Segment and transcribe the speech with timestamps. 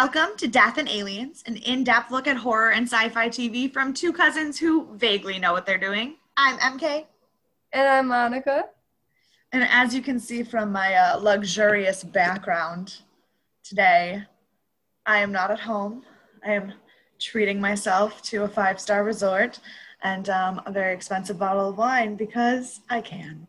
[0.00, 3.72] Welcome to Death and Aliens, an in depth look at horror and sci fi TV
[3.72, 6.14] from two cousins who vaguely know what they're doing.
[6.36, 7.04] I'm MK.
[7.72, 8.66] And I'm Monica.
[9.50, 12.98] And as you can see from my uh, luxurious background
[13.64, 14.22] today,
[15.04, 16.04] I am not at home.
[16.46, 16.74] I am
[17.18, 19.58] treating myself to a five star resort
[20.04, 23.48] and um, a very expensive bottle of wine because I can.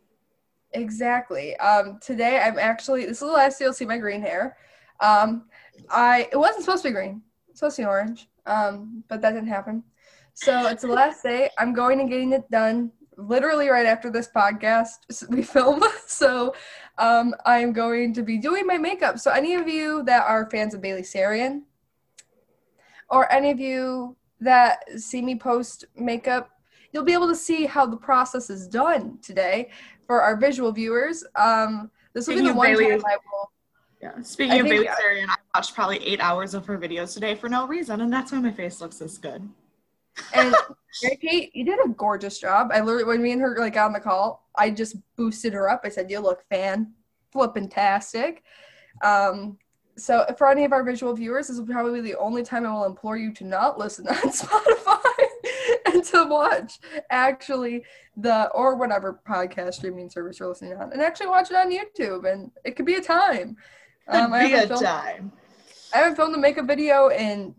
[0.72, 1.55] Exactly.
[1.58, 4.58] Um, today I'm actually, this is the last you'll see my green hair.
[5.00, 5.44] Um,
[5.90, 7.22] I it wasn't supposed to be green.
[7.50, 8.28] It's supposed to be orange.
[8.46, 9.84] Um, but that didn't happen.
[10.34, 11.50] So it's the last day.
[11.58, 15.84] I'm going and getting it done literally right after this podcast we film.
[16.08, 16.55] So
[16.98, 19.20] um, I am going to be doing my makeup.
[19.20, 21.64] So any of you that are fans of Bailey Sarian,
[23.10, 26.52] or any of you that see me post makeup,
[26.94, 29.70] you'll be able to see how the process is done today
[30.08, 31.24] for our visual viewers.
[31.36, 33.52] Um, this will be the one Bailey, time I will
[34.02, 34.22] yeah.
[34.22, 37.50] Speaking I of Bailey Sarian, I watched probably eight hours of her videos today for
[37.50, 39.48] no reason, and that's why my face looks this good.
[40.34, 40.55] And
[41.22, 42.70] Kate, you did a gorgeous job.
[42.74, 45.70] I literally, when me and her like got on the call, I just boosted her
[45.70, 45.82] up.
[45.84, 46.94] I said, "You look fan
[47.32, 48.44] flippin' tastic."
[49.04, 49.58] Um,
[49.98, 52.72] so for any of our visual viewers, this will probably be the only time I
[52.72, 55.00] will implore you to not listen on Spotify
[55.88, 57.84] and to watch actually
[58.16, 62.32] the or whatever podcast streaming service you're listening on, and actually watch it on YouTube.
[62.32, 63.58] And it could be a time.
[64.13, 65.31] Um, I haven't filmed, time.
[65.94, 67.53] I haven't filmed a makeup video in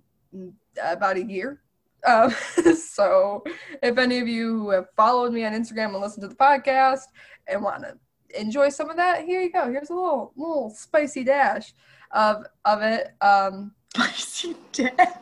[0.82, 1.60] about a year.
[2.06, 2.30] Um,
[2.76, 3.44] so
[3.82, 7.02] if any of you who have followed me on Instagram and listened to the podcast
[7.46, 7.96] and want to
[8.38, 9.70] enjoy some of that, here you go.
[9.70, 11.72] Here's a little little spicy dash
[12.10, 13.10] of of it.
[13.20, 15.18] Um, spicy dash.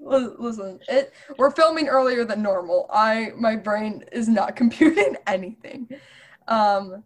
[0.00, 2.88] Listen, it we're filming earlier than normal.
[2.92, 5.88] I my brain is not computing anything.
[6.46, 7.04] Um,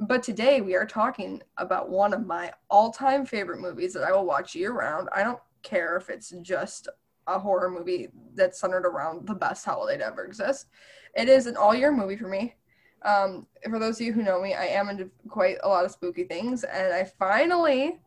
[0.00, 4.26] but today we are talking about one of my all-time favorite movies that I will
[4.26, 5.08] watch year-round.
[5.14, 6.88] I don't care if it's just
[7.26, 10.66] a horror movie that's centered around the best holiday to ever exist.
[11.14, 12.56] It is an all-year movie for me.
[13.02, 15.90] Um, for those of you who know me, I am into quite a lot of
[15.90, 18.00] spooky things, and I finally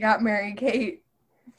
[0.00, 1.04] got Mary Kate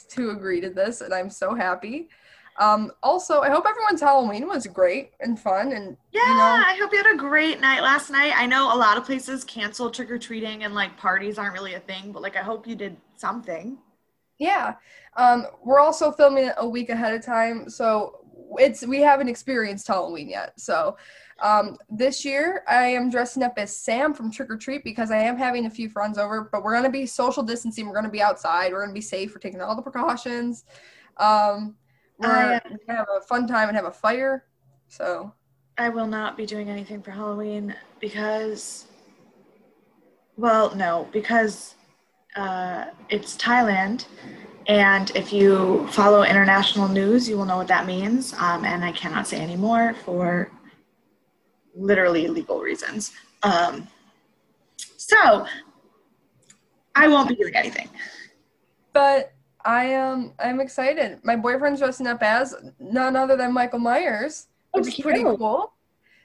[0.09, 2.09] to agree to this, and I'm so happy.
[2.57, 5.73] Um, also, I hope everyone's Halloween was great and fun.
[5.73, 8.33] And yeah, you know, I hope you had a great night last night.
[8.35, 11.73] I know a lot of places canceled trick or treating and like parties aren't really
[11.73, 13.77] a thing, but like I hope you did something.
[14.37, 14.75] Yeah,
[15.15, 18.25] um, we're also filming a week ahead of time, so
[18.57, 20.59] it's we haven't experienced Halloween yet.
[20.59, 20.97] So
[21.41, 25.17] um, this year I am dressing up as Sam from Trick or Treat because I
[25.17, 27.87] am having a few friends over, but we're gonna be social distancing.
[27.87, 28.71] We're gonna be outside.
[28.71, 29.33] We're gonna be safe.
[29.33, 30.65] We're taking all the precautions.
[31.17, 31.75] Um,
[32.17, 34.45] we're I, gonna have a fun time and have a fire.
[34.87, 35.33] So
[35.77, 38.85] I will not be doing anything for Halloween because,
[40.37, 41.75] well, no, because
[42.35, 44.05] uh, it's Thailand.
[44.67, 48.33] And if you follow international news, you will know what that means.
[48.33, 50.49] Um, and I cannot say any more for
[51.75, 53.11] literally legal reasons.
[53.43, 53.87] Um,
[54.97, 55.45] so
[56.95, 57.89] I won't be doing anything.
[58.93, 59.34] But
[59.65, 61.19] I am I'm excited.
[61.23, 65.73] My boyfriend's dressing up as none other than Michael Myers, oh, which is pretty cool.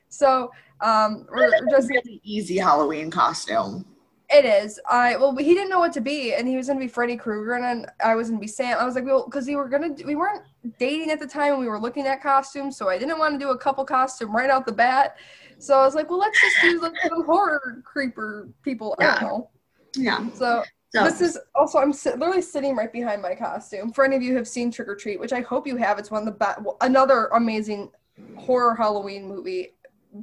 [0.08, 3.86] So um, we're, we're just really easy Halloween costume.
[4.32, 4.78] It is.
[4.88, 7.54] I well, he didn't know what to be, and he was gonna be Freddy Krueger,
[7.54, 8.78] and I was gonna be Sam.
[8.78, 10.42] I was like, well, because we were gonna, we weren't
[10.78, 13.38] dating at the time, and we were looking at costumes, so I didn't want to
[13.38, 15.16] do a couple costume right out the bat.
[15.58, 18.94] So I was like, well, let's just do like some horror creeper people.
[19.00, 19.16] Yeah.
[19.16, 19.50] I don't know.
[19.96, 20.30] Yeah.
[20.34, 20.62] So
[20.92, 21.04] so.
[21.04, 23.92] This is also I'm si- literally sitting right behind my costume.
[23.92, 25.98] For any of you who have seen Trick or Treat, which I hope you have,
[25.98, 26.60] it's one of the best.
[26.80, 27.90] Another amazing
[28.36, 29.74] horror Halloween movie.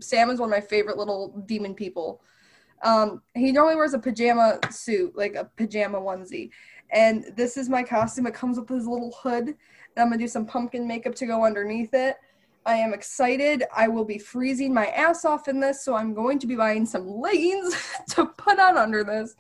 [0.02, 2.22] Sam is one of my favorite little demon people.
[2.84, 6.52] Um, he normally wears a pajama suit, like a pajama onesie,
[6.92, 8.28] and this is my costume.
[8.28, 9.56] It comes with his little hood, and
[9.98, 12.18] I'm gonna do some pumpkin makeup to go underneath it.
[12.66, 13.64] I am excited.
[13.74, 16.86] I will be freezing my ass off in this, so I'm going to be buying
[16.86, 17.74] some leggings
[18.10, 19.38] to put on under this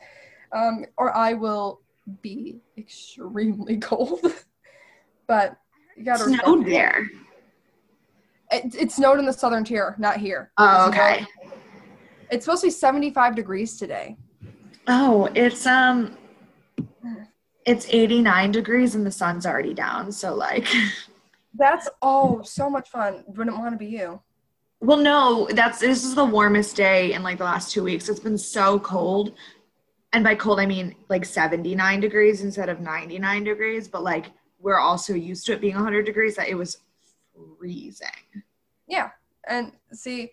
[0.51, 1.81] um, or I will
[2.21, 4.21] be extremely cold.
[5.27, 5.57] but
[5.95, 7.09] you gotta snowed there.
[8.51, 10.51] It, it snowed in the southern tier, not here.
[10.57, 11.25] Oh, okay.
[12.29, 14.17] It's supposed to be 75 degrees today.
[14.87, 16.17] Oh, it's um
[17.65, 20.67] it's 89 degrees and the sun's already down, so like
[21.57, 23.23] That's oh so much fun.
[23.27, 24.21] Wouldn't want to be you.
[24.79, 28.09] Well, no, that's this is the warmest day in like the last two weeks.
[28.09, 29.33] It's been so cold
[30.13, 34.27] and by cold I mean like 79 degrees instead of 99 degrees, but like
[34.59, 36.77] we're also used to it being 100 degrees that it was
[37.57, 38.43] freezing.
[38.87, 39.11] Yeah.
[39.47, 40.31] And see,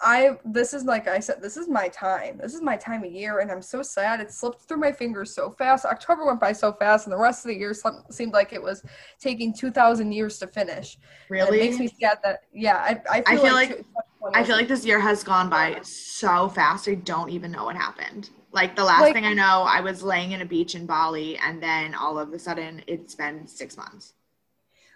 [0.00, 2.38] I this is like I said, this is my time.
[2.42, 4.20] This is my time of year, and I'm so sad.
[4.20, 5.84] It slipped through my fingers so fast.
[5.84, 7.74] October went by so fast, and the rest of the year
[8.10, 8.82] seemed like it was
[9.20, 10.98] taking two thousand years to finish.
[11.30, 13.00] Really, and it makes me sad that yeah.
[13.08, 13.84] I, I feel, I feel like,
[14.20, 16.88] like I feel like this year has gone by so fast.
[16.88, 18.30] I don't even know what happened.
[18.54, 21.36] Like the last Like- thing I know, I was laying in a beach in Bali,
[21.38, 24.14] and then all of a sudden, it's been six months.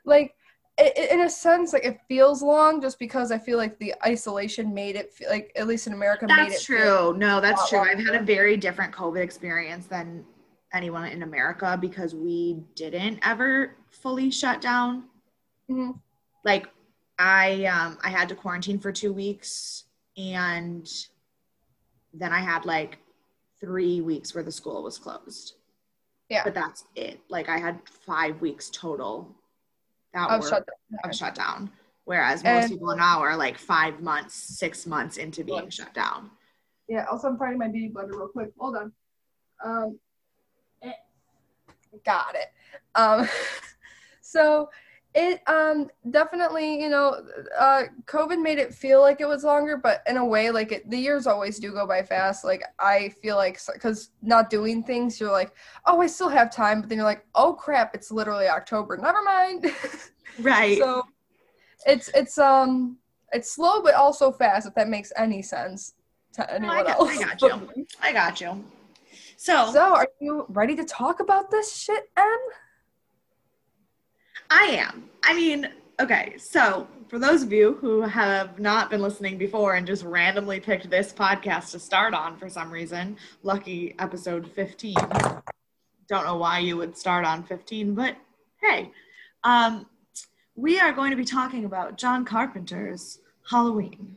[0.05, 0.35] like
[0.79, 4.95] in a sense like it feels long just because I feel like the isolation made
[4.97, 7.15] it feel like at least in America made it That's true.
[7.19, 7.81] No, that's true.
[7.81, 10.25] I've had a very different COVID experience than
[10.73, 15.09] anyone in America because we didn't ever fully shut down.
[15.69, 15.99] Mhm.
[16.45, 16.69] Like
[17.19, 19.85] I um I had to quarantine for 2 weeks
[20.17, 20.89] and
[22.15, 22.99] then I had like
[23.61, 25.55] 3 weeks where the school was closed.
[26.29, 26.45] Yeah.
[26.45, 27.21] But that's it.
[27.29, 29.35] Like I had 5 weeks total
[30.15, 30.99] that of were shut down.
[31.11, 31.71] of shutdown.
[32.05, 35.73] Whereas most And- people now are like 5 months, 6 months into being Right.
[35.73, 36.31] shut down.
[36.89, 38.51] Yeah, also I'm finding my beauty blender real quick.
[38.59, 38.93] Hold on.
[39.63, 39.99] Um
[40.83, 40.93] eh,
[42.05, 42.49] got it.
[42.95, 43.29] Um
[44.21, 44.71] so
[45.15, 47.23] it um definitely, you know,
[47.59, 50.89] uh COVID made it feel like it was longer, but in a way like it,
[50.91, 52.45] the years always do go by fast.
[52.45, 55.53] Like I feel like cuz not doing things you're like,
[55.87, 58.97] "Oh, I still have time." But then you're like, "Oh crap, it's literally October.
[58.97, 59.67] Never mind."
[60.41, 60.79] Right.
[60.79, 61.03] so
[61.85, 62.97] it's it's um
[63.33, 65.95] it's slow but also fast if that makes any sense
[66.35, 67.11] to No, anyone I, got, else.
[67.11, 67.87] I got you.
[68.01, 68.65] I got you.
[69.37, 72.39] So, So, are you ready to talk about this shit, Em?
[74.51, 75.09] I am.
[75.23, 75.69] I mean,
[76.01, 76.35] okay.
[76.39, 80.89] So for those of you who have not been listening before and just randomly picked
[80.91, 84.95] this podcast to start on for some reason, lucky episode 15.
[86.09, 88.17] Don't know why you would start on 15, but
[88.63, 88.91] hey,
[89.45, 89.87] um,
[90.55, 93.21] we are going to be talking about John Carpenter's
[93.51, 94.17] Halloween.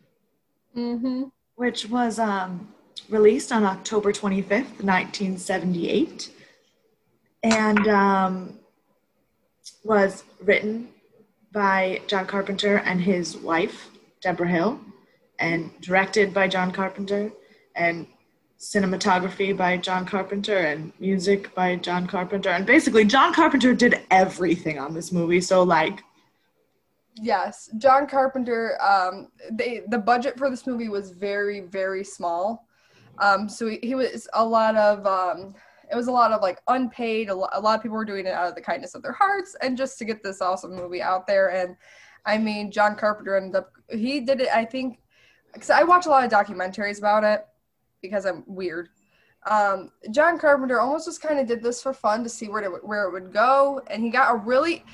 [0.76, 1.24] Mm-hmm.
[1.56, 2.70] which was um,
[3.10, 6.30] released on October 25th, 1978,
[7.44, 8.58] and um,
[9.84, 10.90] was written
[11.52, 13.90] by John Carpenter and his wife,
[14.22, 14.80] Debra Hill,
[15.40, 17.32] and directed by John Carpenter,
[17.76, 18.08] and
[18.60, 22.50] cinematography by John Carpenter, and music by John Carpenter.
[22.50, 25.42] And basically, John Carpenter did everything on this movie.
[25.42, 26.02] So, like,
[27.16, 28.82] Yes, John Carpenter.
[28.82, 32.66] Um, they the budget for this movie was very very small.
[33.20, 35.54] Um, so he, he was a lot of um,
[35.92, 37.30] it was a lot of like unpaid.
[37.30, 39.12] A lot, a lot of people were doing it out of the kindness of their
[39.12, 41.52] hearts and just to get this awesome movie out there.
[41.52, 41.76] And
[42.26, 44.50] I mean, John Carpenter ended up he did it.
[44.54, 45.00] I think
[45.54, 47.46] because I watch a lot of documentaries about it
[48.02, 48.90] because I'm weird.
[49.50, 52.86] Um, John Carpenter almost just kind of did this for fun to see where it
[52.86, 54.86] where it would go, and he got a really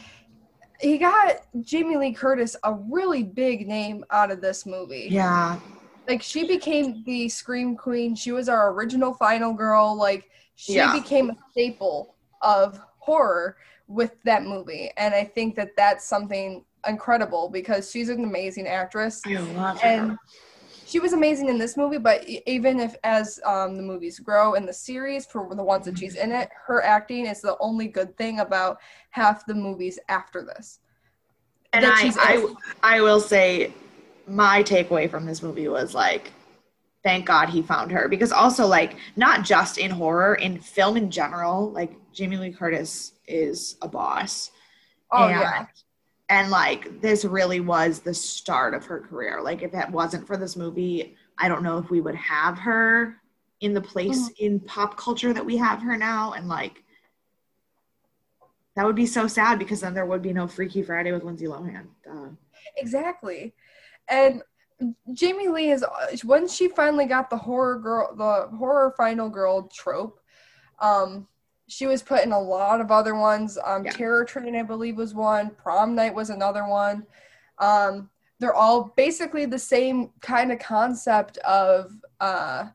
[0.79, 5.07] he got Jamie Lee Curtis a really big name out of this movie.
[5.09, 5.59] yeah,
[6.07, 8.15] Like she became the scream queen.
[8.15, 9.95] She was our original final girl.
[9.97, 10.91] Like she Yeah.
[10.91, 13.55] became a staple of horror
[13.87, 19.23] with that movie, and I think that that's something incredible because she's an amazing actress
[19.25, 19.87] I love her.
[19.87, 20.17] and
[20.85, 24.65] she was amazing in this movie but even if as um, the movies grow in
[24.65, 28.15] the series for the ones that she's in it her acting is the only good
[28.15, 28.77] thing about
[29.09, 30.79] half the movies after this
[31.73, 32.47] and I, I.
[32.83, 33.73] I will say
[34.27, 36.31] my takeaway from this movie was like
[37.03, 38.07] thank god he found her.
[38.07, 43.13] Because also like not just in horror in film in general like jamie lee curtis
[43.27, 44.51] is a boss.
[45.11, 45.65] Oh and, yeah.
[46.29, 49.41] and like this really was the start of her career.
[49.41, 53.15] Like if it wasn't for this movie i don't know if we would have her
[53.61, 54.45] in the place Mm-hmm.
[54.45, 56.33] in pop culture that we have her now.
[56.33, 56.83] And like
[58.75, 61.45] that would be so sad because then there would be no freaky friday with lindsay
[61.45, 61.87] lohan.
[62.05, 62.29] Duh.
[62.75, 63.53] exactly.
[64.09, 64.41] And
[65.13, 65.83] jamie lee is
[66.23, 70.19] when she finally got the horror girl the horror final girl trope
[70.79, 71.27] um
[71.67, 73.57] she was put in a lot of other ones.
[73.63, 73.91] Um Yeah.
[73.91, 75.51] terror train i believe was one.
[75.51, 77.05] Prom night was another one.
[77.59, 82.67] Um they're all basically the same kind of concept of uh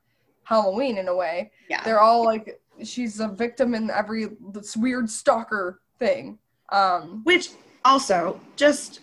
[0.45, 1.53] halloween in a way.
[1.71, 1.83] Yeah.
[1.85, 6.39] They're all like she's a victim in every this weird stalker thing.
[6.71, 7.51] Um Which
[7.85, 9.01] also just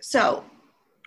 [0.00, 0.44] so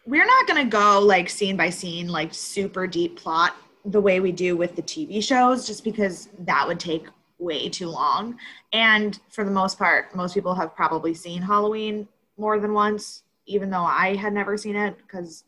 [0.05, 3.55] we're not going to go like scene by scene, like super deep plot
[3.85, 7.05] the way we do with the TV shows, just because that would take
[7.39, 8.37] way too long.
[8.71, 12.07] And for the most part, most people have probably seen Halloween
[12.37, 15.43] more than once, even though I had never seen it because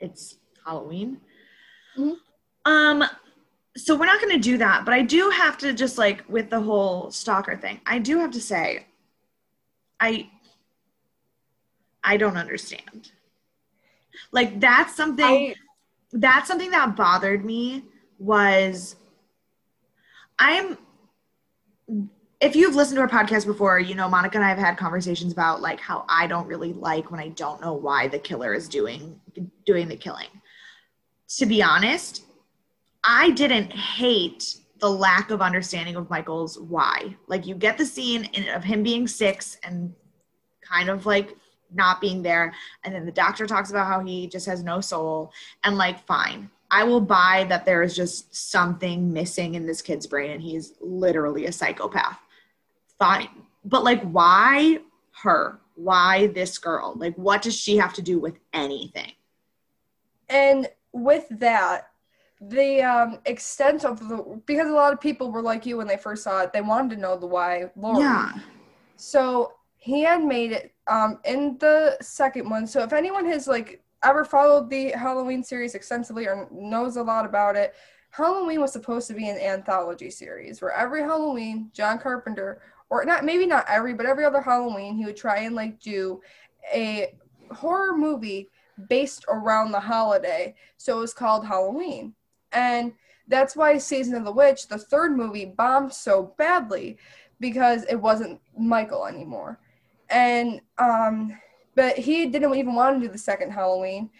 [0.00, 1.20] it's Halloween.
[1.96, 2.16] Mhm.
[2.64, 3.04] Um,
[3.78, 6.50] so we're not going to do that but i do have to just like with
[6.50, 8.86] the whole stalker thing i do have to say
[10.00, 10.28] i
[12.04, 13.12] i don't understand
[14.32, 15.54] Like that's something I,
[16.12, 17.84] that's something that bothered me
[18.18, 18.96] was
[20.38, 20.78] I'm
[22.40, 25.32] if you've listened to our podcast before, you know Monica and I have had conversations
[25.32, 28.68] about like how I don't really like when I don't know why the killer is
[28.68, 29.20] doing
[29.66, 30.28] doing the killing.
[31.38, 32.24] To be honest,
[33.04, 37.16] I didn't hate the lack of understanding of Michael's why.
[37.26, 39.92] Like you get the scene of him being six and
[40.62, 41.36] kind of like
[41.72, 42.52] not being there.
[42.84, 45.32] And then the doctor talks about how he just has no soul.
[45.64, 46.50] And like fine.
[46.70, 50.74] I will buy that there is just something missing in this kid's brain and he's
[50.80, 52.18] literally a psychopath.
[52.98, 53.28] Fine.
[53.64, 54.80] But like why
[55.22, 55.60] her?
[55.76, 56.94] Why this girl?
[56.96, 59.12] Like what does she have to do with anything?
[60.28, 61.90] And with that
[62.40, 65.96] the um, extent of the because a lot of people were like you when they
[65.96, 68.00] first saw it they wanted to know the why Laurie.
[68.00, 68.32] yeah.
[68.96, 72.66] So he had made it um in the second one.
[72.66, 77.24] So if anyone has like ever followed the Halloween series extensively or knows a lot
[77.24, 77.74] about it,
[78.10, 83.24] Halloween was supposed to be an anthology series where every Halloween, John Carpenter, or not
[83.24, 86.20] maybe not every, but every other Halloween, he would try and like do
[86.72, 87.14] a
[87.52, 88.48] horror movie
[88.88, 90.54] based around the holiday.
[90.76, 92.14] So it was called Halloween.
[92.52, 92.92] And
[93.26, 96.98] that's why Season of the Witch, the third movie, bombed so badly
[97.40, 99.58] because it wasn't Michael anymore.
[100.10, 101.38] And um
[101.78, 104.10] but he didn't even want to do the second Halloween.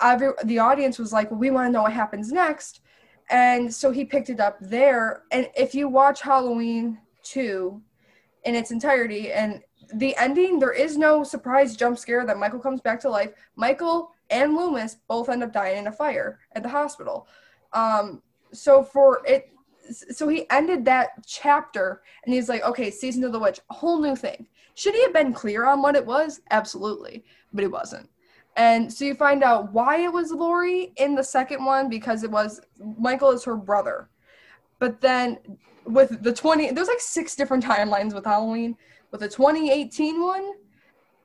[0.00, 2.80] Every, the audience was like, well, we want to know what happens next.
[3.28, 5.24] And so he picked it up there.
[5.32, 7.82] And if you watch Halloween 2
[8.44, 9.62] in its entirety and
[9.94, 13.32] the ending, there is no surprise jump scare that Michael comes back to life.
[13.56, 17.26] Michael and Loomis both end up dying in a fire at the hospital.
[17.72, 18.22] Um,
[18.52, 19.51] so for it,
[19.92, 24.00] so he ended that chapter and he's like, okay, season of the witch, a whole
[24.00, 24.46] new thing.
[24.74, 26.40] Should he have been clear on what it was?
[26.50, 28.08] Absolutely, but he wasn't.
[28.56, 32.30] And so you find out why it was Laurie in the second one because it
[32.30, 32.60] was
[32.98, 34.08] Michael is her brother.
[34.78, 35.38] But then
[35.86, 38.76] with the 20, there's like six different timelines with Halloween.
[39.10, 40.52] With the 2018 one,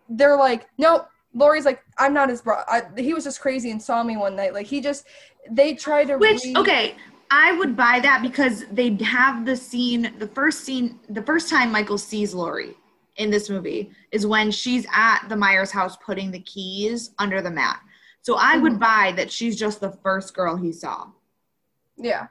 [0.10, 1.08] they're like, nope.
[1.34, 2.62] Laurie's like, I'm not his bro.
[2.68, 4.54] I, he was just crazy and saw me one night.
[4.54, 5.06] Like he just,
[5.52, 6.18] they try to.
[6.18, 6.96] Which re- okay,
[7.30, 11.72] I would buy that because they have the scene, the first scene, the first time
[11.72, 12.76] Michael sees Laurie
[13.18, 17.52] in this movie is when she's at the Myers house putting the keys under the
[17.52, 17.80] mat.
[18.22, 18.64] So I Mm-hmm.
[18.64, 21.08] would buy that she's just the first girl he saw.
[21.98, 22.28] Yeah.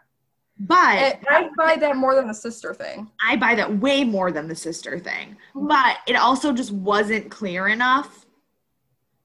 [0.59, 3.11] But I buy that more than the sister thing.
[3.23, 5.37] I buy that way more than the sister thing.
[5.55, 5.69] Mhm.
[5.69, 8.25] But it also just wasn't clear enough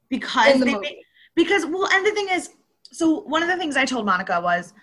[0.10, 1.04] because the they
[1.36, 2.50] because well and the thing is
[2.92, 4.74] so one of the things I told Monica was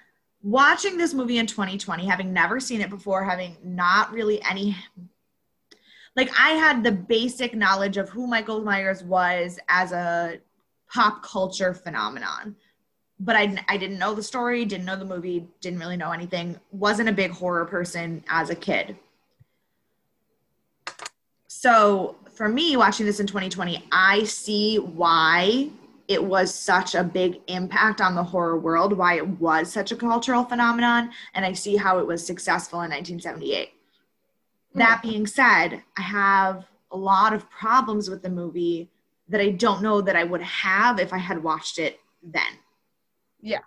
[0.43, 4.77] watching this movie in 2020 having never seen it before having not really any
[6.17, 10.39] like I had the basic knowledge of who Michael Myers was as a
[10.89, 12.57] pop culture phenomenon
[13.21, 16.59] but I, I didn't know the story, didn't know the movie, didn't really know anything,
[16.71, 18.97] wasn't a big horror person as a kid.
[21.49, 25.71] So for me, watching this in 2020, I see why
[26.09, 29.97] it was such a big impact on the horror world, why it was such a
[29.97, 33.71] cultural phenomenon, and I see how it was successful in 1978.
[34.75, 38.91] That being said, I have a lot of problems with the movie
[39.29, 42.43] that I don't know that I would have if I had watched it then.
[43.41, 43.61] Yeah.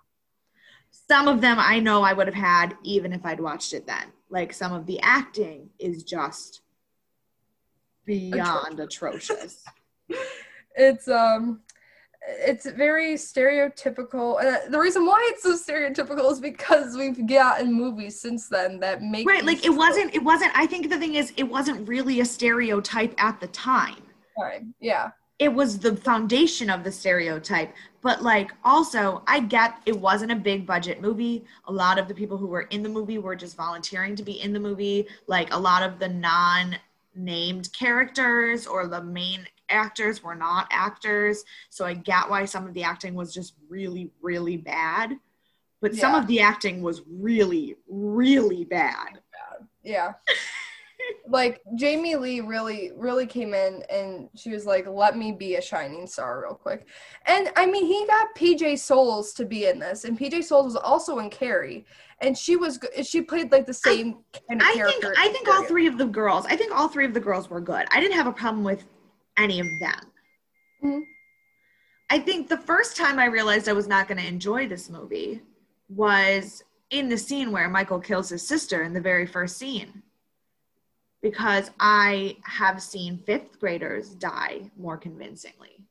[0.90, 4.06] Some of them I know I would have had even if I'd watched it then.
[4.28, 6.62] Like some of the acting is just
[8.04, 9.64] beyond atrocious.
[10.74, 11.60] It's um
[12.28, 14.42] it's very stereotypical.
[14.42, 19.02] Uh, the reason why it's so stereotypical is because we've gotten movies since then that
[19.02, 22.20] make right, like it wasn't it wasn't I think the thing is it wasn't really
[22.20, 23.96] a stereotype at the time.
[24.36, 24.72] fine.
[24.80, 25.10] Yeah.
[25.38, 30.36] it was the foundation of the stereotype but like also i get it wasn't a
[30.36, 33.56] big budget movie a lot of the people who were in the movie were just
[33.56, 36.76] volunteering to be in the movie like a lot of the non
[37.14, 42.74] named characters or the main actors were not actors so i get why some of
[42.74, 45.18] the acting was just really really bad
[45.80, 49.20] but some of the acting was really really bad
[49.82, 50.12] Yeah.
[51.28, 55.60] like Jamie Lee really really came in and she was like let me be a
[55.60, 56.86] shining star real quick.
[57.26, 60.76] And I mean he got PJ Soles to be in this and PJ Soles was
[60.76, 61.84] also in Carrie
[62.20, 65.04] and she was she played like the same kind of I think.
[65.18, 66.46] I think all three of the girls.
[66.46, 67.84] I think all three of the girls were good.
[67.90, 68.84] I didn't have a problem with
[69.36, 70.12] any of them.
[70.82, 71.06] Mhm.
[72.10, 75.40] I think the first time I realized I was not going to enjoy this movie
[75.88, 80.02] was in the scene where Michael kills his sister in the very first scene.
[81.22, 85.86] Because I have seen fifth graders die more convincingly.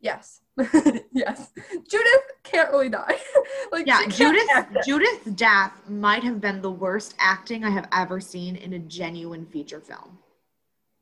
[0.00, 0.40] Yes.
[1.12, 1.52] yes.
[1.88, 3.18] Judith can't really die.
[3.72, 4.48] like Yeah, Judith.
[4.84, 9.46] Judith's death might have been the worst acting I have ever seen in a genuine
[9.46, 10.18] feature film.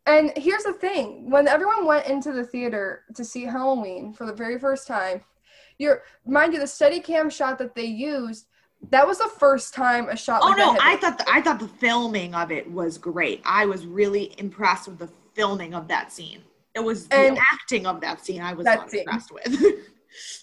[0.07, 4.33] And here's the thing: when everyone went into the theater to see Halloween for the
[4.33, 5.23] very first time,
[5.79, 8.47] you're mind you, the Steadicam shot that they used,
[8.91, 10.41] that was the first time a shot.
[10.43, 13.43] Oh like that no, I thought the, I thought the filming of it was great.
[13.45, 16.43] I was really impressed with the filming of that scene.
[16.75, 19.01] It was And- the acting of that scene I was not scene.
[19.01, 19.63] impressed with.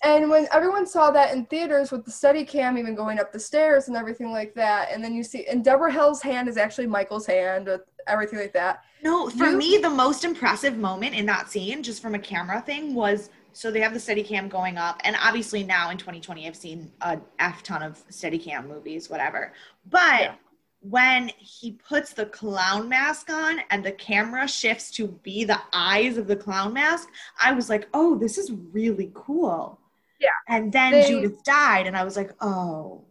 [0.03, 3.87] And when everyone saw that in theaters with the Steadicam even going up the stairs
[3.87, 7.25] and everything like that, and then you see, and Debra Hill's hand is actually Michael's
[7.25, 8.83] hand with everything like that.
[9.03, 12.61] no, for You- me the most impressive moment in that scene, just from a camera
[12.61, 16.55] thing, was so they have the Steadicam going up, and obviously now in 2020 I've
[16.55, 19.53] seen a f ton of Steadicam movies, whatever.
[19.89, 20.35] But Yeah.
[20.81, 26.17] when he puts the clown mask on and the camera shifts to be the eyes
[26.17, 27.09] of the clown mask,
[27.41, 29.79] I was like, oh, this is really cool.
[30.19, 30.29] Yeah.
[30.47, 33.03] And then They- Judith died, and I was like, oh,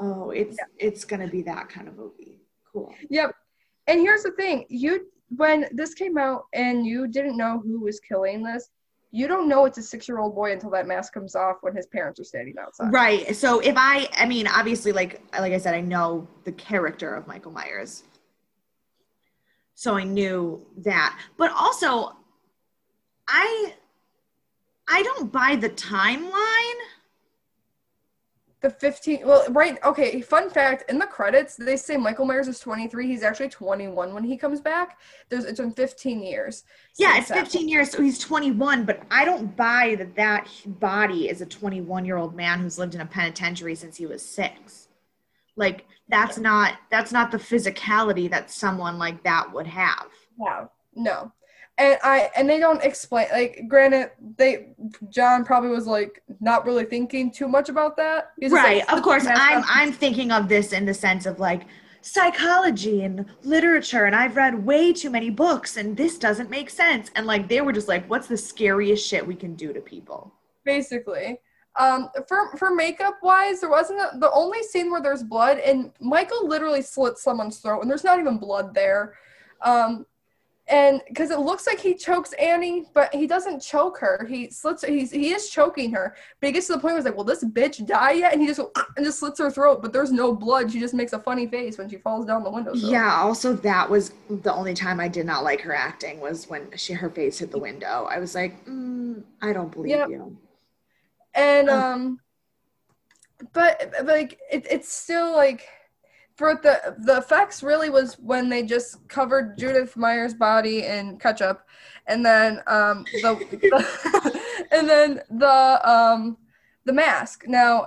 [0.00, 2.40] oh, it's it's gonna be that kind of movie.
[2.72, 2.94] Cool.
[3.10, 3.34] Yep.
[3.86, 8.00] And here's the thing: you when this came out and you didn't know who was
[8.00, 8.70] killing this,
[9.10, 12.20] you don't know it's a six-year-old boy until that mask comes off when his parents
[12.20, 12.92] are standing outside.
[12.92, 13.34] Right.
[13.36, 17.26] So if I, I mean, obviously, like like I said, I know the character of
[17.26, 18.04] Michael Myers,
[19.74, 21.18] so I knew that.
[21.36, 22.16] But also,
[23.28, 23.74] I,
[24.88, 26.80] I don't buy the timeline.
[28.62, 29.26] The 15.
[29.26, 29.76] Well, right.
[29.84, 30.20] Okay.
[30.20, 33.08] Fun fact: in the credits, they say Michael Myers is 23.
[33.08, 34.98] He's actually 21 when he comes back.
[35.28, 36.62] There's it's been 15 years.
[36.96, 38.84] Yeah, it's that 15 years, so he's 21.
[38.84, 42.94] But I don't buy that that body is a 21 year old man who's lived
[42.94, 44.88] in a penitentiary since he was six.
[45.56, 50.06] Like that's not that's not the physicality that someone like that would have.
[50.38, 50.66] Yeah.
[50.94, 51.32] No.
[51.82, 54.74] And I and they don't explain like granted they
[55.10, 58.32] John probably was like not really thinking too much about that.
[58.38, 61.38] He's right like, of course i'm up." i'm thinking of this in the sense of
[61.40, 61.62] like
[62.00, 67.10] psychology and literature and i've read way too many books and this doesn't make sense
[67.14, 70.32] and like they were just like what's the scariest shit we can do to people
[70.64, 71.38] basically.
[71.76, 75.90] Um, for for makeup wise, there wasn't a, the only scene where there's blood, and
[76.00, 79.14] Michael literally slits someone's throat, and there's not even blood there.
[79.62, 80.06] Um,
[80.68, 84.24] and because it looks like he chokes Annie, but he doesn't choke her.
[84.28, 84.84] He slits.
[84.84, 87.24] He's he is choking her, but he gets to the point where he's like, "Will
[87.24, 88.60] this bitch die yet?" And he just
[88.96, 90.70] and just slits her throat, but there's no blood.
[90.70, 92.72] She just makes a funny face when she falls down the window.
[92.74, 96.68] yeah also that was the only time i did not like her acting was when
[96.76, 100.08] she her face hit the window i was like mm, i don't believe Yep.
[100.10, 100.36] you
[101.34, 101.78] and Oh.
[101.78, 102.20] um
[103.52, 105.66] but but, like it, it's still like
[106.36, 111.66] for the the effects really was when they just covered Judith Myers' body in ketchup
[112.06, 116.36] and then um the, the and then the um
[116.84, 117.86] the mask now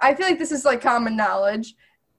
[0.00, 1.74] I feel like this is like common knowledge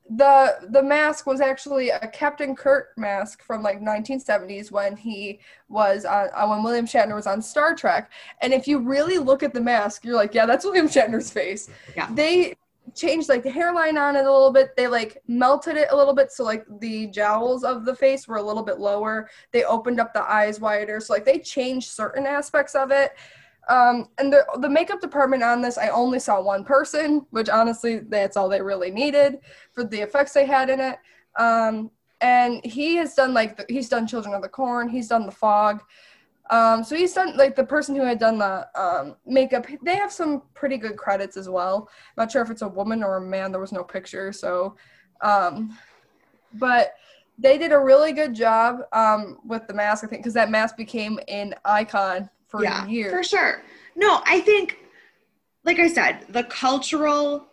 [0.10, 6.06] the the mask was actually a Captain Kirk mask from like 1970s when he was
[6.06, 8.10] on uh, when William Shatner was on Star Trek
[8.42, 11.70] and if you really look at the mask, you're like, yeah, that's William Shatner's face.
[11.96, 12.10] Yeah.
[12.14, 12.56] They
[12.96, 14.76] changed like the hairline on it a little bit.
[14.76, 18.38] They like melted it a little bit so like the jowls of the face were
[18.38, 19.30] a little bit lower.
[19.52, 21.00] They opened up the eyes wider.
[21.00, 23.14] So like they changed certain aspects of it.
[23.70, 28.00] Um, and the the makeup department on this, I only saw one person, which honestly,
[28.00, 29.40] that's all they really needed
[29.74, 30.98] for the effects they had in it.
[31.38, 35.26] Um, and he has done like the, he's done Children of the Corn, he's done
[35.26, 35.84] The Fog.
[36.50, 39.66] Um, so he's done like the person who had done the um, makeup.
[39.84, 41.90] They have some pretty good credits as well.
[42.18, 43.52] Not sure if it's a woman or a man.
[43.52, 44.76] There was no picture, so.
[45.22, 45.78] Um,
[46.54, 46.94] but
[47.38, 50.04] they did a really good job um, with the mask.
[50.04, 53.12] I think because that mask became an icon for yeah, years.
[53.12, 53.62] for sure.
[53.96, 54.78] No, I think,
[55.64, 57.48] like I said, the cultural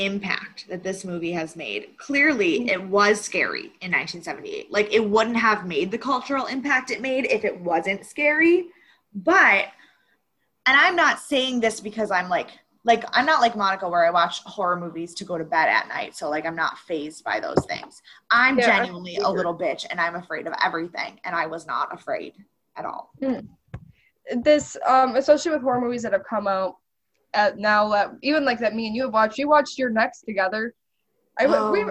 [0.00, 1.96] impact that this movie has made.
[1.98, 7.00] Clearly it was scary in 1978 like it wouldn't have made the cultural impact it
[7.00, 8.66] made if it wasn't scary.
[9.14, 9.66] But
[10.66, 12.50] and i'm not saying this because i'm like
[12.84, 15.88] like i'm not like monica where i watch horror movies to go to bed at
[15.88, 18.02] night so like i'm not phased by those things.
[18.30, 21.92] I'm Yeah, genuinely a little bitch and i'm afraid of everything and i was not
[21.92, 22.34] afraid
[22.76, 23.12] at all.
[24.42, 26.76] This um especially with horror movies that have come out
[27.34, 30.22] at now that even like that me and you have watched you watched You're Next
[30.22, 30.74] together
[31.38, 31.70] i Oh.
[31.70, 31.84] we,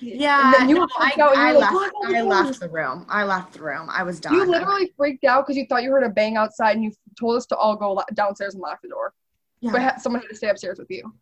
[0.00, 1.94] Yeah, And then you no, I, out I you like, left.
[1.96, 3.06] "Oh, I left the room.
[3.08, 3.88] I left the room.
[3.90, 4.34] I was done.
[4.34, 7.36] you literally freaked out because you thought you heard a bang outside and you told
[7.36, 9.14] us to all go downstairs and lock the door
[9.60, 9.72] yeah.
[9.72, 11.14] but someone had to stay upstairs with you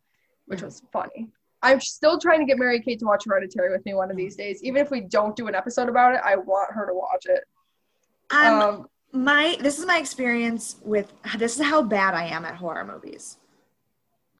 [0.47, 1.29] which was funny
[1.61, 4.35] i'm still trying to get mary kate to watch hereditary with me one of these
[4.35, 7.25] days even if we don't do an episode about it i want her to watch
[7.25, 7.43] it
[8.31, 12.55] I'm um my this is my experience with this is how bad I am at
[12.55, 13.37] horror movies.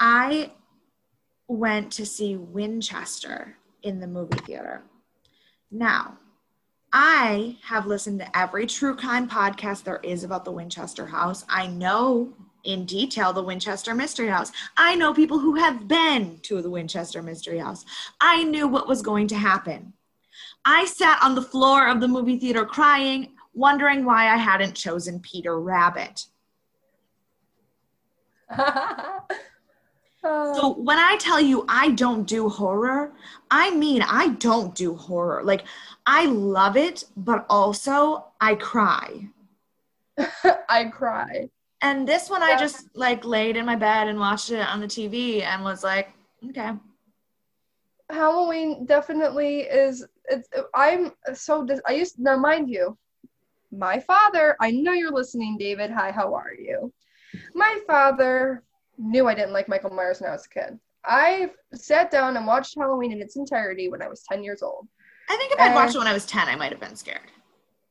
[0.06, 0.52] I
[1.48, 4.84] went to see Winchester in the movie theater.
[5.72, 6.18] Now,
[6.92, 11.46] I have listened to every true crime podcast there is about the Winchester house.
[11.48, 12.34] I know
[12.66, 14.52] in detail the Winchester Mystery House.
[14.76, 17.86] I know people who have been to the Winchester Mystery House.
[18.20, 19.94] I knew what was going to happen.
[20.66, 25.22] I sat on the floor of the movie theater crying, wondering why I hadn't chosen
[25.22, 26.26] Peter Rabbit.
[30.26, 30.54] Oh.
[30.54, 33.12] so when I tell you I don't do horror,
[33.52, 35.44] I mean I don't do horror.
[35.44, 35.66] Like
[36.06, 39.28] I love it, but also I cry.
[40.70, 41.50] I cry.
[41.82, 42.56] And this one, yeah.
[42.56, 45.84] I just like laid in my bed and watched it on the TV and was
[45.84, 46.14] like,
[46.50, 46.72] okay.
[48.10, 50.06] Halloween definitely is.
[50.26, 50.48] It's.
[50.74, 51.66] I'm so.
[51.66, 52.98] Dis- I used now, mind you,
[53.72, 54.56] my father.
[54.62, 55.92] I know you're listening, David.
[55.92, 56.94] Hi, how are you?
[57.54, 58.64] My father
[58.98, 60.80] knew I didn't like Michael Myers when I was a kid.
[61.06, 64.88] I sat down and watched Halloween in its entirety when I was 10 years old.
[65.30, 67.32] I think if I'd watched it when I was 10, I might have been scared.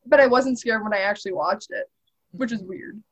[0.07, 1.91] But I wasn't scared when I actually watched it,
[2.33, 3.03] which is weird.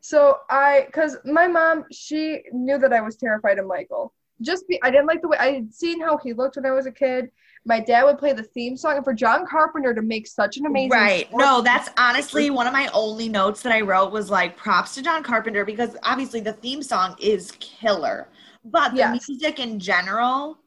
[0.00, 4.12] So I, because my mom, she knew that I was terrified of Michael.
[4.42, 6.72] Just be, I didn't like the way I had seen how he looked when I
[6.72, 7.30] was a kid.
[7.66, 10.66] My dad would play the theme song, and for John Carpenter to make such an
[10.66, 11.28] amazing right.
[11.32, 15.02] No, that's honestly one of my only notes that I wrote was like props to
[15.02, 18.28] John Carpenter because obviously the theme song is killer,
[18.64, 19.28] but the yes.
[19.28, 20.58] music in general,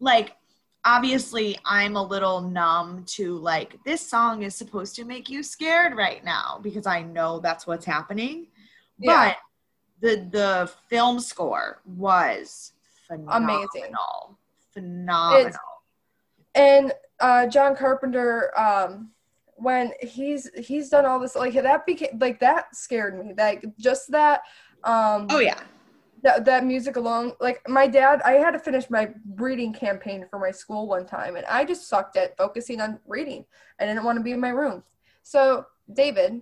[0.00, 0.34] like
[0.86, 5.96] obviously I'm a little numb to like this song is supposed to make you scared
[5.96, 8.46] right now because I know that's what's happening.
[8.98, 9.34] Yeah.
[9.34, 9.36] But
[10.00, 12.72] the the film score was
[13.06, 13.66] phenomenal.
[13.74, 13.92] Amazing.
[14.72, 15.46] Phenomenal.
[15.48, 15.58] It's,
[16.56, 19.10] and uh, John Carpenter, um,
[19.56, 23.34] when he's he's done all this, like that became like that scared me.
[23.36, 24.42] Like just that.
[24.82, 25.60] Um, oh yeah.
[26.22, 30.40] That, that music alone, like my dad, I had to finish my reading campaign for
[30.40, 33.44] my school one time, and I just sucked at focusing on reading.
[33.78, 34.82] I didn't want to be in my room.
[35.22, 36.40] So David,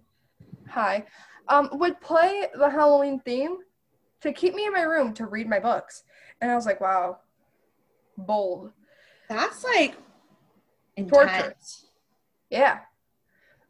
[0.69, 1.05] hi,
[1.49, 3.59] um, would play the Halloween theme
[4.23, 6.05] to keep me in my room to read my books.
[6.41, 7.19] And I was like, wow,
[8.17, 8.71] bold.
[9.29, 9.97] That's like
[11.09, 11.55] torture.
[12.51, 12.81] Yeah.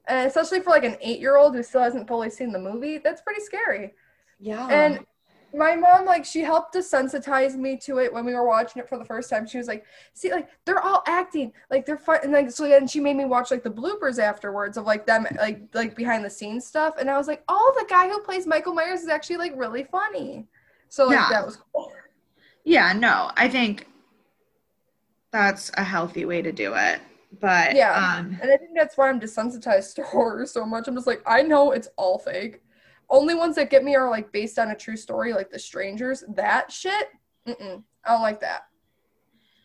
[0.07, 2.99] And especially for like an eight year old who still hasn't fully seen the movie,
[2.99, 3.95] that's pretty scary.
[4.39, 4.69] Yeah.
[4.69, 5.07] And
[5.55, 8.99] my mom like she helped desensitize me to it when we were watching it for
[8.99, 12.33] the first time she was like see like they're all acting like they're fun and
[12.33, 15.63] like so then she made me watch like the bloopers afterwards of like them like
[15.73, 18.75] like behind the scenes stuff and i was like oh the guy who plays michael
[18.75, 20.47] myers is actually like really funny
[20.89, 21.29] so like yeah.
[21.31, 21.93] that was cool
[22.65, 23.87] yeah no i think
[25.31, 27.01] that's a healthy way to do it
[27.40, 30.94] but yeah um, and i think that's why i'm desensitized to horror so much i'm
[30.94, 32.61] just like i know it's all fake
[33.11, 36.25] only ones that get me are like based on a true story, like The Strangers.
[36.35, 37.09] That shit,
[37.47, 38.62] mm-mm, I don't like that.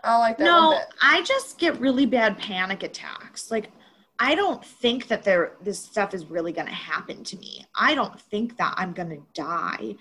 [0.03, 0.43] I don't like that.
[0.43, 3.51] No, I just get really bad panic attacks.
[3.51, 3.71] Like,
[4.19, 7.65] I don't think that there this stuff is really going to happen to me.
[7.75, 9.95] I don't think that I'm going to die.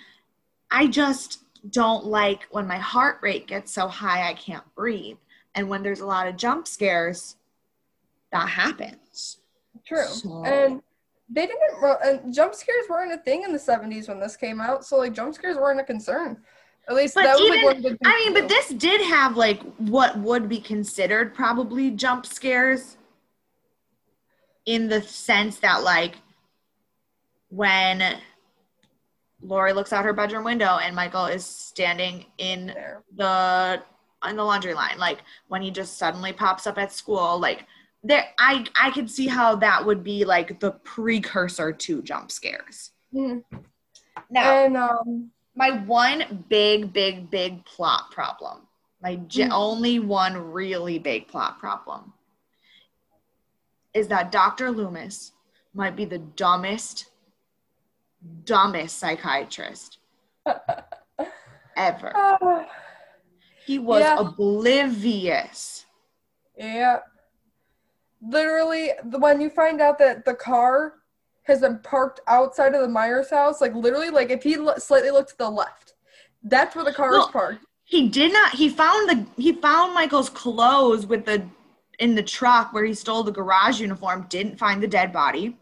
[0.70, 5.16] I just don't like when my heart rate gets so high I can't breathe.
[5.54, 7.36] And when there's a lot of jump scares,
[8.32, 9.38] that happens.
[9.86, 10.06] True.
[10.06, 10.44] So.
[10.44, 10.82] And
[11.30, 11.60] they didn't
[12.04, 15.12] and jump scares weren't a thing in the 70s when this came out so like
[15.12, 16.38] jump scares weren't a concern
[16.88, 19.60] at least but that was even, like one i mean but this did have like
[19.76, 22.96] what would be considered probably jump scares
[24.66, 26.16] in the sense that like
[27.50, 28.18] when
[29.40, 33.02] Laurie looks out her bedroom window and Michael is standing in there.
[33.16, 33.82] the
[34.28, 37.66] in the laundry line like when he just suddenly pops up at school like
[38.02, 42.92] there I I could see how that would be like the precursor to jump scares.
[43.14, 43.58] Mm-hmm.
[44.30, 48.66] Now, and, um, my one big, big, big plot problem,
[49.02, 49.52] my mm-hmm.
[49.52, 52.12] only one really big plot problem,
[53.94, 54.70] is that Dr.
[54.70, 55.32] Loomis
[55.74, 57.10] might be the dumbest,
[58.44, 59.98] dumbest psychiatrist
[61.76, 62.66] ever.
[63.66, 64.16] He was yeah.
[64.18, 65.84] oblivious.
[66.56, 67.00] Yeah
[68.22, 70.94] literally when you find out that the car
[71.44, 75.30] has been parked outside of the Myers house, like literally, like if he slightly looked
[75.30, 75.94] to the left,
[76.42, 77.64] that's where the car well, is parked.
[77.84, 78.54] He did not.
[78.54, 81.46] He found the he found Michael's clothes with the
[81.98, 84.26] in the truck where he stole the garage uniform.
[84.28, 85.56] Didn't find the dead body.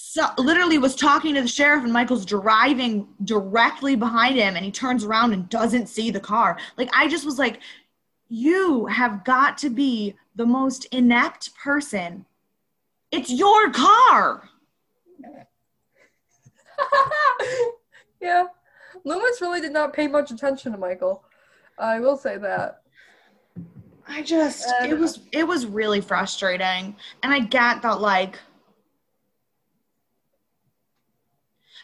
[0.00, 4.70] So literally was talking to the sheriff and Michael's driving directly behind him and he
[4.70, 6.56] turns around and doesn't see the car.
[6.76, 7.58] Like I just was like,
[8.28, 12.26] you have got to be the most inept person.
[13.10, 14.48] It's your car.
[18.20, 18.46] Yeah.
[19.04, 21.24] Loomis really did not pay much attention to Michael.
[21.78, 22.82] I will say that.
[24.06, 26.96] I just uh, it was it was really frustrating.
[27.22, 28.38] And I get that like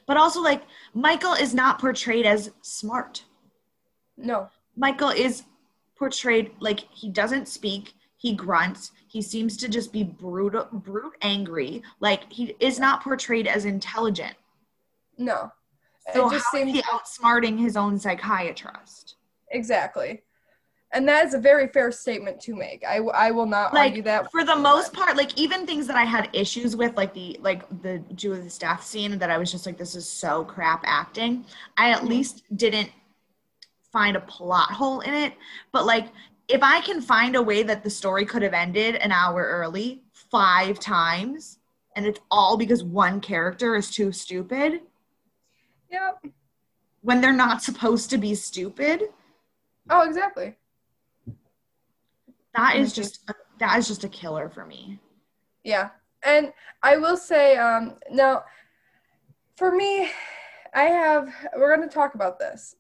[0.07, 3.25] but also like Michael is not portrayed as smart.
[4.17, 4.49] No.
[4.77, 5.45] Michael is
[5.97, 11.83] portrayed like he doesn't speak, he grunts, he seems to just be brute brute angry.
[12.01, 14.35] Like he is not portrayed as intelligent.
[15.19, 15.53] No.
[16.13, 19.17] So it just how is seems he outsmarting his own psychiatrist?
[19.51, 20.23] exactly.
[20.93, 22.85] And that is a very fair statement to make.
[22.87, 24.31] I, I will not like argue that.
[24.31, 27.69] for the most part like even things that i had issues with like the like
[27.83, 31.45] the judith's death scene that i was just like this is so crap acting
[31.77, 32.09] i at Mhm.
[32.09, 32.91] least didn't
[33.95, 35.33] find a plot hole in it
[35.73, 36.09] but like
[36.49, 40.03] if i can find a way that the story could have ended an hour early
[40.13, 41.59] five times
[41.97, 44.81] and it's all because one character is too stupid
[45.91, 46.27] Yep.
[47.03, 49.05] when they're not supposed to be stupid
[49.89, 50.57] Oh, exactly.
[52.55, 54.99] that is just a, that is just a killer for me
[55.63, 55.91] Yeah.
[56.27, 56.53] And
[56.83, 58.45] I will say, um, now,
[59.57, 60.11] for me,
[60.75, 61.29] I have,
[61.59, 62.77] we're going to talk about this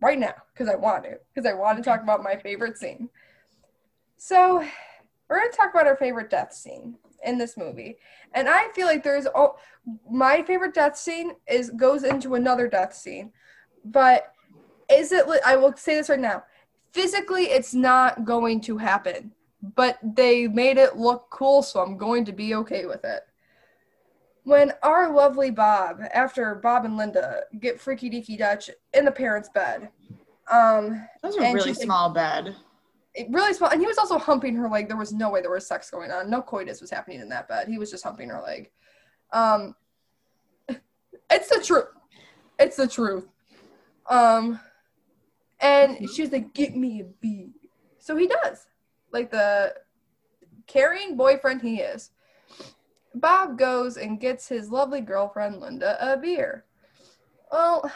[0.00, 3.08] right now because I want to, because I want to talk about my favorite scene.
[4.16, 4.64] So,
[5.28, 7.98] we're going to talk about our favorite death scene in this movie.
[8.34, 9.56] And I feel like there's, oh,
[10.10, 13.32] my favorite death scene is goes into another death scene.
[13.84, 14.32] But
[14.90, 16.42] is it, I will say this right now
[16.92, 19.32] physically, it's not going to happen
[19.62, 23.22] but they made it look cool, so I'm going to be okay with it.
[24.44, 29.50] When our lovely Bob, after Bob and Linda get freaky deaky Dutch in the parents'
[29.50, 29.90] bed,
[30.50, 32.56] um, that was a really small bed
[33.14, 34.88] it really small, and he was also humping her leg.
[34.88, 36.30] There was no way there was sex going on.
[36.30, 37.68] No coitus was happening in that bed.
[37.68, 38.70] He was just humping her leg.
[39.32, 39.74] Um,
[41.30, 41.86] it's the truth.
[42.58, 43.26] It's the truth.
[44.08, 44.60] Um,
[45.60, 47.48] and she's like, "Get me a beer."
[47.98, 48.66] So he does,
[49.12, 49.74] like the
[50.66, 52.10] caring boyfriend he is.
[53.14, 56.64] Bob goes and gets his lovely girlfriend Linda a beer.
[57.50, 57.90] Well,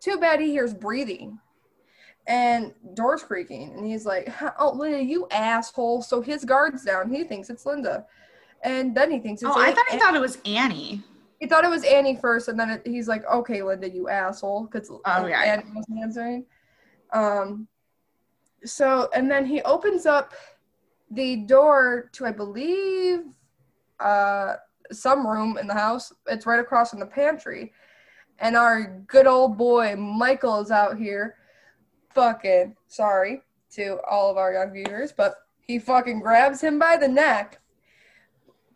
[0.00, 1.38] too bad he hears breathing
[2.26, 3.72] and doors creaking.
[3.76, 6.02] And he's like oh linda you asshole.
[6.02, 7.10] So his guard's down.
[7.12, 8.04] He thinks it's linda.
[8.62, 11.02] And then he thinks it's oh i Annie- thought he thought it was annie.
[11.40, 14.64] He thought it was annie first and then it, he's like okay linda you asshole.
[14.64, 15.40] Because Oh, yeah.
[15.42, 16.44] annie wasn't answering.
[17.12, 17.68] Um
[18.64, 20.34] so and then he opens up
[21.12, 23.20] the door to i believe
[24.00, 24.56] uh
[24.90, 26.12] some room in the house.
[26.26, 27.72] It's right across from the pantry.
[28.38, 31.36] And our good old boy michael is out here
[32.14, 37.08] fucking sorry to all of our young viewers, but he fucking grabs him by the
[37.08, 37.60] neck,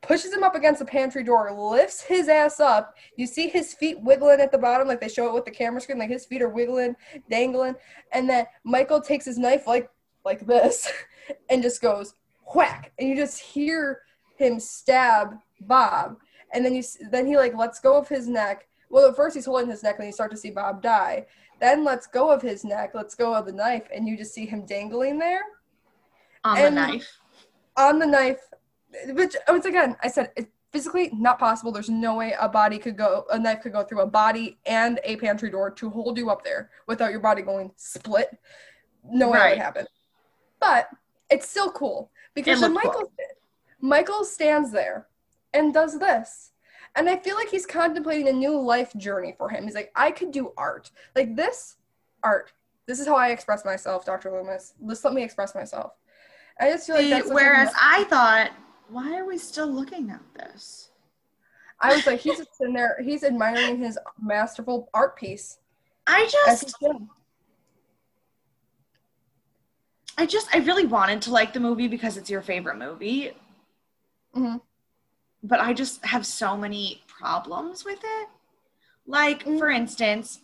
[0.02, 2.94] pushes him up against the pantry door, lifts his ass up.
[3.16, 5.80] You see his feet wiggling at the bottom, like they show it with the camera
[5.80, 6.94] screen, like his feet are wiggling,
[7.30, 7.76] dangling,
[8.12, 9.88] and then Michael takes his knife like
[10.24, 10.88] like this
[11.50, 12.14] and just goes
[12.54, 14.02] whack, and you just hear
[14.42, 16.16] him stab Bob,
[16.52, 18.68] and then you then he like lets go of his neck.
[18.90, 21.26] Well, at first he's holding his neck, and you start to see Bob die
[21.62, 24.44] then lets go of his neck, lets go of the knife, and you just see
[24.46, 25.42] him dangling there
[26.42, 27.18] on And- the knife
[27.76, 28.40] on the knife.
[29.11, 31.70] Which oh, once again, I said it's physically not possible.
[31.70, 34.98] There's no way a body could go, a knife could go through a body and
[35.05, 38.37] a pantry door to hold you up there without your body going split.
[39.05, 39.50] No way that Right.
[39.50, 39.87] would happen.
[40.59, 40.88] But
[41.31, 43.12] it's still cool because It looked cool.
[43.82, 45.08] Michael stands there
[45.52, 46.52] and does this.
[46.94, 49.64] And I feel like he's contemplating a new life journey for him.
[49.64, 50.90] He's like, I could do art.
[51.16, 51.76] Like this
[52.22, 52.52] art.
[52.86, 54.30] This is how I express myself, Dr.
[54.30, 54.74] Loomis.
[54.88, 55.92] Just let me express myself.
[56.60, 58.52] I just feel like that's a- whereas I thought,
[58.88, 60.90] why are we still looking at this?
[61.80, 65.58] I was like, he's just sitting there, he's admiring his masterful art piece.
[66.06, 66.76] I just.
[70.18, 73.32] I just, I really wanted to like the movie because it's your favorite movie,
[74.34, 74.60] Mhm.
[75.44, 78.28] but I just have so many problems with it.
[79.06, 79.58] Like, Mm.
[79.58, 80.40] for instance,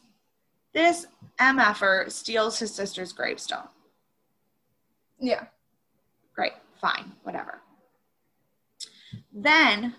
[0.72, 1.07] this
[1.38, 3.68] MFer steals his sister's gravestone.
[5.20, 5.46] Yeah.
[6.35, 7.62] Great, fine, whatever.
[9.33, 9.94] Then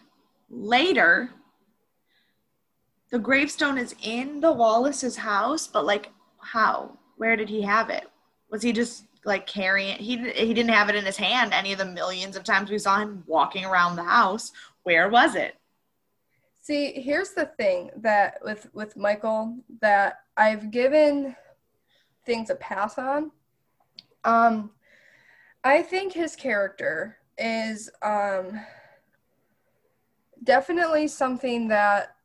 [0.50, 1.34] later,
[3.10, 6.98] the gravestone is in the Wallace's house, but like, how?
[7.16, 8.10] Where did he have it?
[8.50, 9.96] Was he just like carrying?
[9.98, 12.78] He he didn't have it in his hand any of the millions of times we
[12.78, 14.52] saw him walking around the house.
[14.84, 15.56] Where was it?
[16.60, 21.36] See, here's the thing that with with Michael that I've given
[22.26, 23.32] things a pass on.
[24.26, 24.72] Um
[25.64, 28.60] I think his character is um
[30.44, 32.16] definitely something that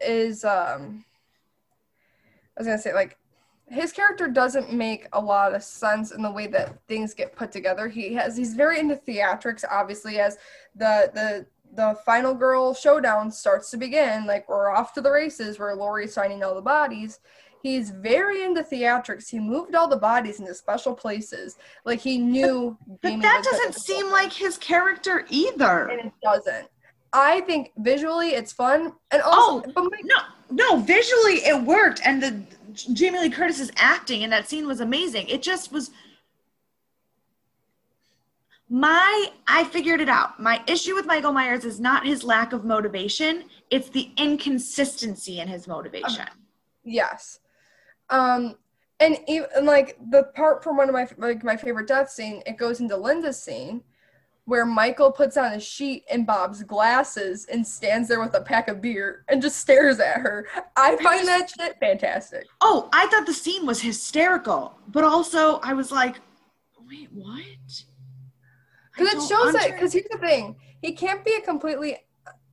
[0.00, 1.04] is um
[2.56, 3.18] i was gonna say like
[3.70, 7.52] his character doesn't make a lot of sense in the way that things get put
[7.52, 7.88] together.
[7.88, 10.38] He has he's very into theatrics, obviously, as
[10.74, 14.26] the the the final girl showdown starts to begin.
[14.26, 17.20] Like we're off to the races where Laurie's signing all the bodies.
[17.62, 19.28] He's very into theatrics.
[19.28, 21.58] He moved all the bodies into special places.
[21.84, 22.76] Like he knew.
[22.86, 25.88] But, but that doesn't seem like his character either.
[25.88, 26.68] And it doesn't.
[27.12, 30.16] I think visually it's fun, and also, oh, my- no,
[30.50, 35.28] no, visually it worked, and the Jamie Lee Curtis's acting in that scene was amazing.
[35.28, 35.90] It just was
[38.68, 40.40] my I figured it out.
[40.40, 45.48] My issue with Michael Myers is not his lack of motivation, it's the inconsistency in
[45.48, 46.22] his motivation.
[46.22, 46.34] Uh,
[46.84, 47.40] yes.
[48.08, 48.56] Um
[49.00, 52.56] and even like the part from one of my like my favorite death scene, it
[52.56, 53.82] goes into Linda's scene
[54.50, 58.66] where Michael puts on a sheet and Bob's glasses and stands there with a pack
[58.66, 60.44] of beer and just stares at her.
[60.76, 62.48] I find that shit fantastic.
[62.60, 66.16] Oh, I thought the scene was hysterical, but also I was like,
[66.88, 67.44] wait, what?
[68.92, 71.98] Because it shows that, because here's the thing he can't be a completely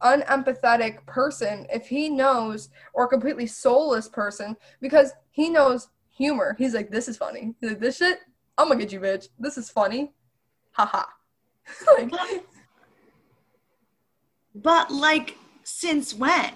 [0.03, 6.55] unempathetic person if he knows, or a completely soulless person, because he knows humor.
[6.59, 7.55] He's like, this is funny.
[7.59, 8.19] He's like, this shit,
[8.55, 9.29] I'm gonna get you, bitch.
[9.39, 10.13] This is funny.
[10.73, 11.05] Haha.
[12.11, 12.43] like,
[14.55, 16.51] but like since when?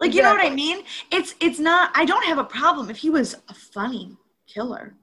[0.00, 0.82] Like you know what i mean?
[1.10, 4.94] It's it's not i don't have a problem if he was a funny killer.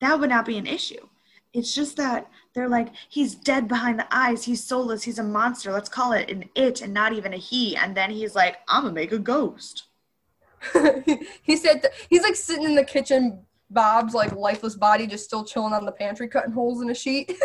[0.00, 1.08] That would not be an issue.
[1.52, 4.44] It's just that they're like he's dead behind the eyes.
[4.44, 5.02] He's soulless.
[5.02, 5.70] He's a monster.
[5.70, 7.76] Let's call it an it and not even a he.
[7.76, 9.84] And then he's like i'm gonna make a ghost.
[11.42, 15.44] He said th- he's like sitting in the kitchen bob's like lifeless body just still
[15.44, 17.28] chilling on the pantry cutting holes in a sheet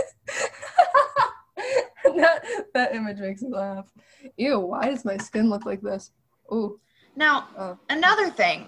[2.03, 3.91] that that image makes me laugh.
[4.37, 6.11] Ew, why does my skin look like this?
[6.51, 6.79] Ooh.
[7.15, 8.67] Now, uh, another thing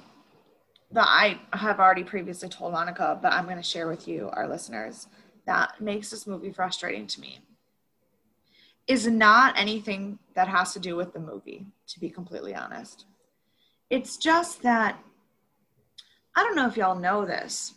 [0.91, 4.47] that I have already previously told Monica, but I'm going to share with you, our
[4.47, 5.07] listeners,
[5.45, 7.39] that makes this movie frustrating to me
[8.89, 13.05] is not anything that has to do with the movie, to be completely honest.
[13.91, 14.97] It's just that,
[16.35, 17.73] I don't know if y'all know this,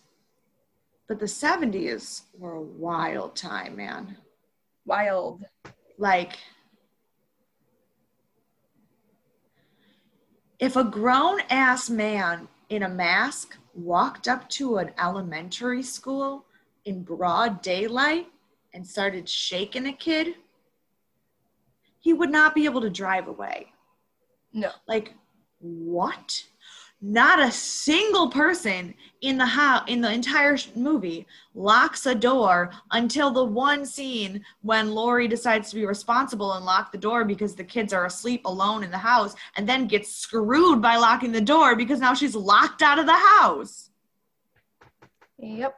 [1.09, 4.17] but the 70s were a wild time, man
[4.85, 5.45] wild.
[5.99, 6.39] Like,
[10.59, 16.47] if a grown ass man in a mask walked up to an elementary school
[16.85, 18.29] in broad daylight
[18.75, 20.35] and started shaking a kid,
[22.01, 23.73] he would not be able to drive away.
[24.53, 24.71] No.
[24.89, 25.15] Like,
[25.61, 26.45] what?
[27.05, 33.33] Not a single person in the house in the entire movie locks a door until
[33.33, 37.65] the one scene when Laurie decides to be responsible and lock the door because the
[37.65, 41.75] kids are asleep alone in the house and then gets screwed by locking the door
[41.75, 43.91] because now she's locked out of the house.
[45.39, 45.75] Yep.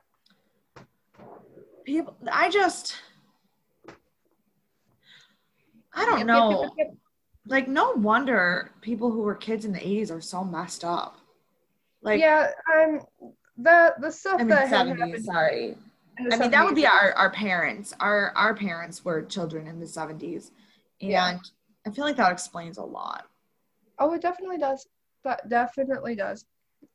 [1.86, 2.96] People I just
[5.94, 6.62] I don't yep, know.
[6.62, 6.94] Yep, yep,
[7.46, 11.18] like no wonder people who were kids in the 80s are so messed up.
[12.02, 13.00] Like yeah um
[13.56, 15.76] the the stuff I mean, that 70s, sorry.
[16.18, 17.94] i mean that would be our our parents.
[18.00, 20.50] Our our parents were children in the 70s
[21.00, 21.38] and yeah.
[21.86, 23.26] i feel like that explains a lot.
[23.98, 24.86] Oh it definitely does.
[25.24, 26.44] That definitely does.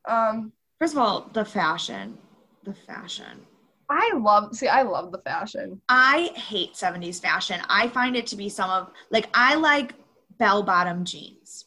[0.05, 2.17] Um first of all the fashion.
[2.63, 3.45] The fashion.
[3.89, 5.81] I love see I love the fashion.
[5.89, 7.61] I hate 70s fashion.
[7.69, 9.95] I find it to be some of like I like
[10.39, 11.65] bell bottom jeans.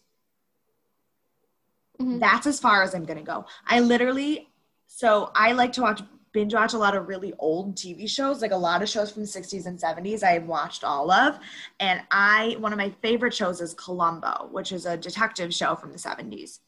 [2.00, 2.18] Mm-hmm.
[2.18, 3.46] That's as far as I'm going to go.
[3.66, 4.48] I literally
[4.88, 8.52] so I like to watch binge watch a lot of really old TV shows, like
[8.52, 11.38] a lot of shows from the 60s and 70s I've watched all of.
[11.80, 15.92] And I one of my favorite shows is Columbo, which is a detective show from
[15.92, 16.60] the 70s.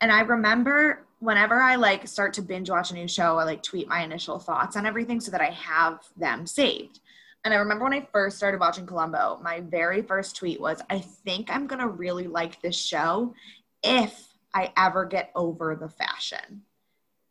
[0.00, 3.62] And I remember whenever I like start to binge watch a new show, I like
[3.62, 7.00] tweet my initial thoughts on everything so that I have them saved.
[7.44, 10.98] And I remember when I first started watching Columbo, my very first tweet was, I
[10.98, 13.34] think I'm going to really like this show
[13.82, 16.62] if I ever get over the fashion.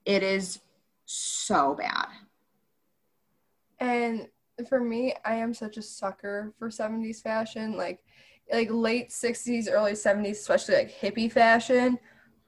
[0.06, 0.60] It is
[1.06, 2.08] so bad.
[3.80, 4.28] And
[4.68, 8.00] for me, I am such a sucker for 70s fashion, like
[8.52, 11.98] like late 60s, early 70s, especially like hippie fashion.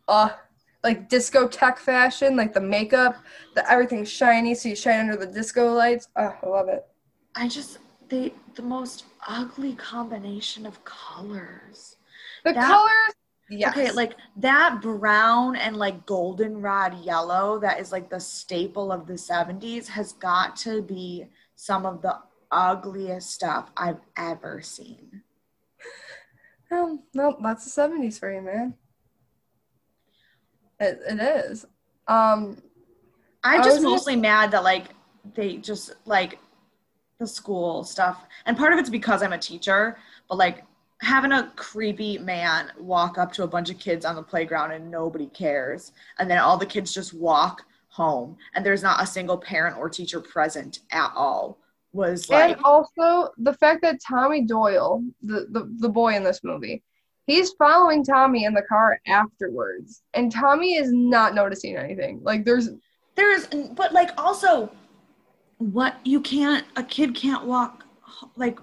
[0.08, 0.30] Uh
[0.84, 3.16] like discotheque fashion, like the makeup,
[3.56, 6.08] the everything's shiny, so you shine under the disco lights.
[6.16, 6.84] Oh, I love it.
[7.36, 7.80] I just
[8.10, 11.96] the the most ugly combination of colors.
[12.44, 13.16] The that, colors
[13.52, 13.78] Yes.
[13.78, 19.16] Okay, like that brown and like goldenrod yellow that is like the staple of the
[19.16, 21.26] 70s has got to be
[21.58, 22.18] some of the
[22.50, 25.24] ugliest stuff I've ever seen.
[26.72, 28.76] Um, no, that's the 70s for you, man.
[30.80, 31.66] It, it is.
[32.08, 32.56] Um,
[33.44, 34.86] I'm just mostly mad that like
[35.36, 36.40] they just like
[37.22, 39.98] the school stuff, and part of it's because I'm a teacher,
[40.28, 40.66] but like
[41.02, 44.92] having a creepy man walk up to a bunch of kids on the playground and
[44.92, 49.38] nobody cares, and then all the kids just walk home, and there's not a single
[49.38, 51.58] parent or teacher present at all
[51.94, 56.42] was like and also the fact that Tommy Doyle, the, the the boy in this
[56.44, 56.84] movie,
[57.28, 62.22] he's following Tommy in the car afterwards, and Tommy is not noticing anything.
[62.24, 62.70] Like there's
[63.16, 64.72] there's but like also
[65.62, 67.86] what you can't a kid can't walk
[68.36, 68.60] like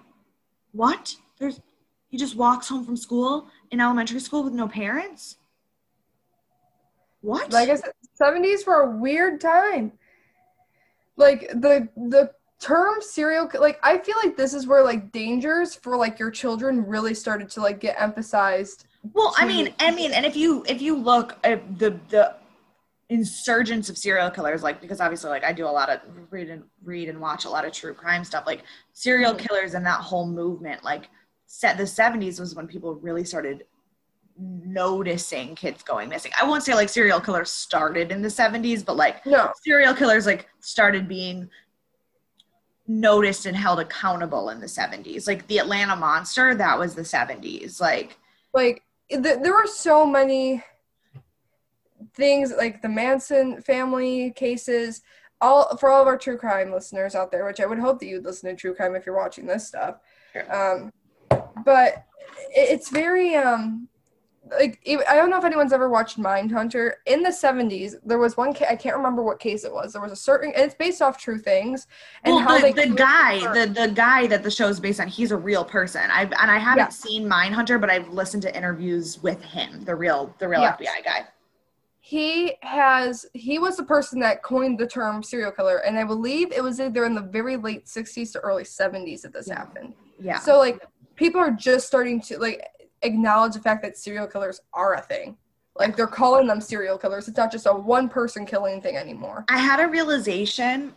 [0.72, 1.60] what there's
[2.08, 5.36] he just walks home from school in elementary school with no parents
[7.20, 9.92] what like I said, seventies were a weird time.
[11.16, 12.30] Like the the
[12.60, 16.86] term serial like I feel like this is where like dangers for like your children
[16.86, 18.86] really started to like get emphasized.
[19.12, 22.34] well i mean i mean and if you if you look at the the
[23.10, 26.00] insurgence of serial killers like because obviously like i do a lot of
[26.30, 29.38] read and read and watch a lot of true crime stuff like serial Mhm.
[29.38, 31.08] killers and that whole movement like
[31.46, 33.64] set the 70s was when people really started
[34.38, 38.96] noticing kids going missing i won't say like serial killers started in the 70s but
[38.96, 39.52] like No.
[39.64, 41.48] serial killers like started being
[42.86, 47.80] noticed and held accountable in the 70s like the atlanta monster that was the 70s
[47.80, 48.18] like
[48.54, 50.62] like th- there were so many
[52.18, 55.00] things like the Manson family cases
[55.40, 58.06] all for all of our true crime listeners out there which I would hope that
[58.06, 59.96] you'd listen to true crime if you're watching this stuff
[60.34, 60.52] Sure.
[60.54, 60.92] um
[61.64, 62.04] but
[62.50, 63.88] it- it's very um
[64.58, 66.92] like I don't know if anyone's ever watched Mindhunter.
[67.04, 68.54] In the '70s, there was one.
[68.54, 69.92] Ca- I can't remember what case it was.
[69.92, 71.86] There was a certain, and it's based off true things.
[72.24, 75.06] And well, how the, the guy, the, the guy that the show is based on,
[75.08, 76.00] he's a real person.
[76.10, 76.88] I've and I haven't Yeah.
[76.88, 80.76] seen Mindhunter, but I've listened to interviews with him, the real, the real Yeah.
[80.76, 81.26] FBI guy.
[82.08, 86.50] He has he was the person that coined the term serial killer and i believe
[86.52, 89.58] it was either in the very late 60s to early 70s that this Yeah.
[89.58, 90.38] happened Yeah.
[90.38, 90.80] so like
[91.16, 92.66] people are just starting to like
[93.02, 95.36] acknowledge the fact that serial killers are a thing
[95.76, 99.44] like they're calling them serial killers it's not just a one person killing thing anymore
[99.50, 100.94] I had a realization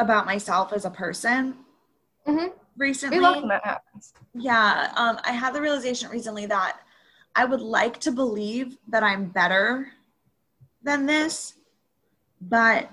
[0.00, 1.58] about myself as a person
[2.26, 2.52] Mhm.
[2.76, 3.18] recently.
[3.18, 6.80] we love when that happens Yeah, um, I had the realization recently that
[7.36, 9.92] I would like to believe that I'm better
[10.82, 11.54] than this,
[12.40, 12.90] but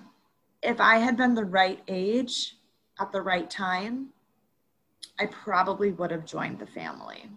[0.61, 2.57] if I had been the right age
[2.99, 4.09] at the right time,
[5.19, 7.29] I probably would have joined the family.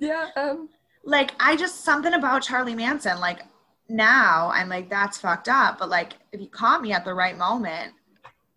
[0.00, 0.68] yeah um
[1.04, 3.42] Like, I just, something about Charlie Manson, like,
[3.88, 5.78] now I'm like, that's fucked up.
[5.78, 7.92] But, like, if you caught me at the right moment,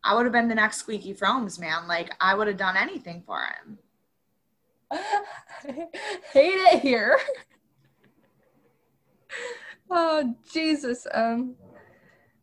[0.04, 1.88] I would have been the next Squeaky Fromme, man.
[1.88, 3.78] Like, I would have done anything for him.
[5.62, 5.90] hate
[6.34, 7.20] it here.
[9.90, 11.56] Oh jesus um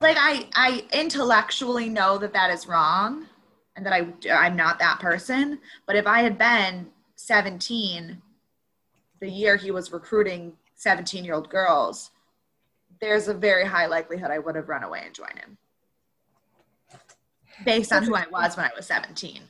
[0.01, 3.27] like I I intellectually know that that is wrong
[3.77, 6.87] and that I I'm not that person but if I had been
[7.17, 8.21] 17
[9.21, 12.11] the year he was recruiting 17 year old girls
[13.01, 15.59] there's a very high likelihood I would have run away and joined him.
[17.65, 19.43] Based on who I was when I was 17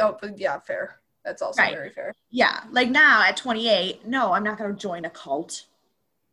[0.00, 1.74] oh yeah fair that's also Right.
[1.74, 5.66] very fair yeah like now at 28 no I'm not going to join a cult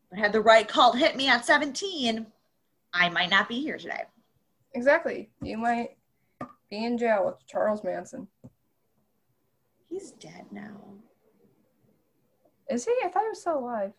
[0.10, 2.26] But had the right cult hit me at 17
[2.94, 4.04] I might not be here today
[4.76, 5.30] Exactly.
[5.42, 5.98] You might
[6.70, 8.28] be in jail with Charles Manson.
[9.90, 10.78] he's dead now
[12.70, 12.92] Is he?
[13.04, 13.94] I thought he was still alive.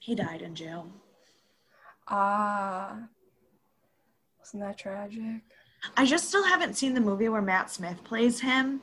[0.00, 0.88] he died in jail
[2.08, 2.98] Ah.
[4.38, 5.40] Wasn't that tragic?
[5.96, 8.82] I just still haven't seen the movie where Matt Smith plays him.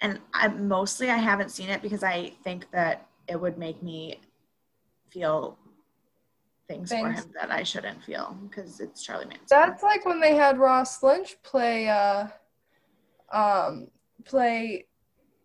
[0.00, 4.20] And I mostly I haven't seen it because I think that it would make me
[5.10, 5.58] feel
[6.68, 9.46] things, for him that I shouldn't feel because it's Charlie Manson.
[9.48, 12.26] That's like when they had Ross Lynch play uh
[13.32, 13.88] um
[14.24, 14.86] play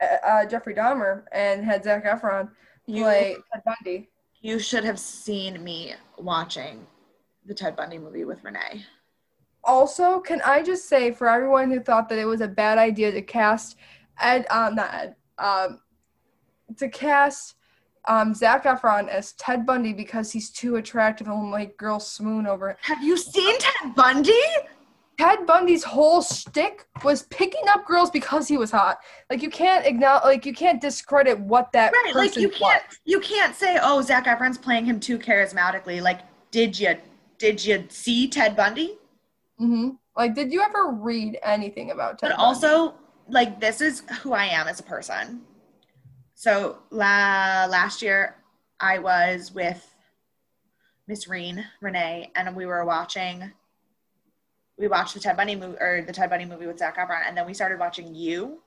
[0.02, 2.50] uh, uh, Jeffrey Dahmer and had Zac Efron
[2.88, 4.10] you, play Ted Bundy.
[4.42, 6.86] you should have seen me watching
[7.46, 8.84] the Ted Bundy movie with Renee.
[9.64, 13.12] Also, can I just say for everyone who thought that it was a bad idea
[13.12, 13.78] to cast
[14.22, 15.80] Ed, um, not Ed, um,
[16.78, 17.56] to cast
[18.08, 22.48] um, Zac Efron as Ted Bundy because he's too attractive and will make girls swoon
[22.48, 22.78] over it.
[22.82, 24.34] Have you seen Ted Bundy?
[25.20, 28.98] Ted Bundy's whole shtick was picking up girls because he was hot.
[29.30, 32.58] Like you can't acknowledge, like you can't discredit what that Right, like you was.
[32.58, 36.02] can't you can't say, oh, Zac Efron's playing him too charismatically.
[36.02, 36.96] Like, did you
[37.38, 38.98] did you see Ted Bundy?
[39.60, 42.32] hmm Like, did you ever read anything about Ted?
[42.32, 42.44] But Bundy?
[42.66, 42.96] also,
[43.32, 45.42] like, this is who I am as a person.
[46.36, 48.36] So la- last year
[48.80, 49.88] I was with
[51.08, 53.52] Miss Reen, Renee, and we were watching.
[54.78, 57.38] We watched the Ted Bundy movie or the Ted Bundy movie with Zac Efron, and
[57.38, 58.60] then we started watching You,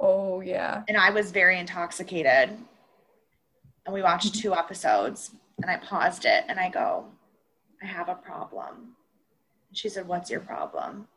[0.00, 0.82] Oh yeah.
[0.88, 2.56] and I was very intoxicated.
[3.84, 5.30] And we watched two episodes,
[5.62, 7.06] and I paused it, and I go,
[7.82, 8.96] "I have a problem."
[9.72, 11.08] She said, "What's your problem?"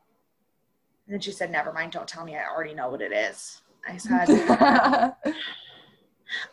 [1.11, 1.91] And then she said, "Never mind.
[1.91, 2.37] Don't tell me.
[2.37, 5.13] I already know what it is." I said,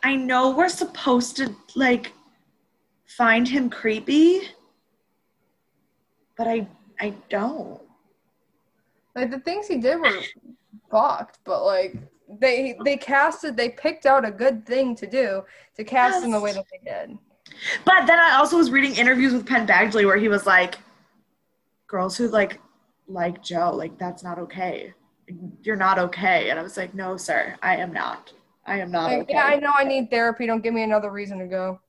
[0.03, 2.11] I know we're supposed to like
[3.05, 4.41] find him creepy,
[6.35, 6.67] but I
[6.99, 7.79] I don't.
[9.15, 10.19] like the things he did were
[10.91, 11.95] fucked, but like
[12.27, 15.41] they they casted they picked out a good thing to do
[15.77, 17.17] to cast in the way that they did.
[17.85, 20.75] But then I also was reading interviews with Penn Badgley where he was like,
[21.87, 22.59] "Girls who like
[23.09, 24.93] like Joe, like that's not okay.
[25.63, 28.31] You're not okay." And I was like, "No, sir, I am not.
[28.65, 30.45] I am not Like, okay." yeah, I know I need therapy.
[30.45, 31.79] Don't give me another reason to go.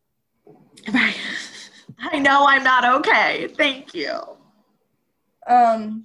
[0.88, 3.48] I know I'm not okay.
[3.56, 4.18] Thank you.
[5.46, 6.04] Um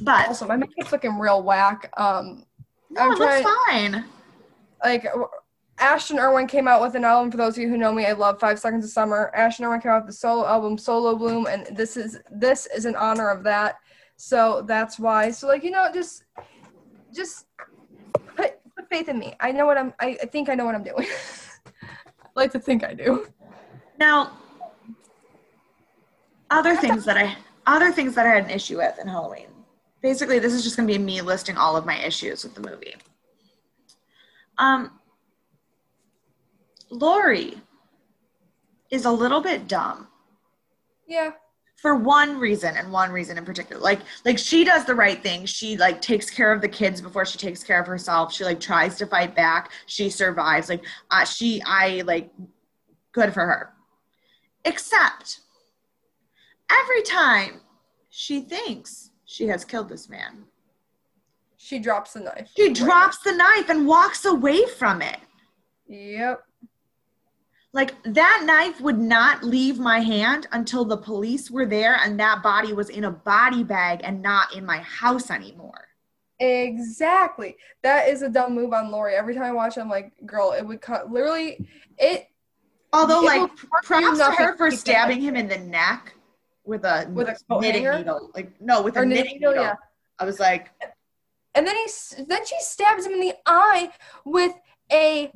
[0.00, 1.92] But also my makeup's looking real whack.
[1.96, 2.44] Um
[2.90, 4.04] no, I'm it looks fine.
[4.82, 5.06] like
[5.78, 7.30] Ashton Irwin came out with an album.
[7.30, 9.30] For those of you who know me, I love Five Seconds of Summer.
[9.34, 12.94] Ashton Irwin came out with the solo album Superbloom, and this is this is in
[12.96, 13.76] honor of that.
[14.20, 15.30] So that's why.
[15.30, 16.24] So like you know, just
[17.10, 17.46] just
[18.36, 19.34] put put faith in me.
[19.40, 19.94] I know what I'm.
[19.98, 21.06] I, I think I know what I'm doing.
[21.66, 23.26] I like to think I do.
[23.98, 24.32] Now,
[26.50, 27.34] other things that I
[27.66, 29.46] other things that I had an issue with in Halloween.
[30.02, 32.60] Basically, this is just going to be me listing all of my issues with the
[32.60, 32.96] movie.
[34.58, 35.00] Um,
[36.90, 37.58] Laurie
[38.90, 40.08] is a little bit dumb
[41.06, 41.32] Yeah.
[41.80, 43.80] For one reason and one reason in particular.
[43.80, 45.46] Like, like she does the right thing.
[45.46, 48.32] She like takes care of the kids before she takes care of herself.
[48.34, 49.70] She like tries to fight back.
[49.86, 50.68] She survives.
[50.68, 52.30] Like, uh, she, I like,
[53.12, 53.72] good for her.
[54.64, 55.40] Except
[56.70, 57.60] every time
[58.10, 60.44] she thinks she has killed this man,
[61.56, 62.50] She drops the knife.
[62.56, 65.18] she drops the knife and walks away from it.
[65.88, 66.42] Yep.
[67.72, 72.42] Like that knife would not leave my hand until the police were there and that
[72.42, 75.86] body was in a body bag and not in my house anymore.
[76.40, 77.56] Exactly.
[77.82, 79.14] That is a dumb move on Laurie.
[79.14, 81.68] Every time I watch it, I'm like, girl, it would cut literally
[81.98, 82.26] it
[82.92, 85.36] Although, It like, will hurt you props to her for to keep it stabbing him
[85.36, 86.14] in the neck
[86.64, 87.98] with a With a knitting hanger?
[87.98, 88.30] needle.
[88.34, 89.52] Like, no, with a Or knitting knitting needle.
[89.52, 89.74] needle, yeah.
[90.18, 90.70] I was like,
[91.54, 93.90] and then he then she stabs him in the eye
[94.24, 94.52] with
[94.92, 95.30] a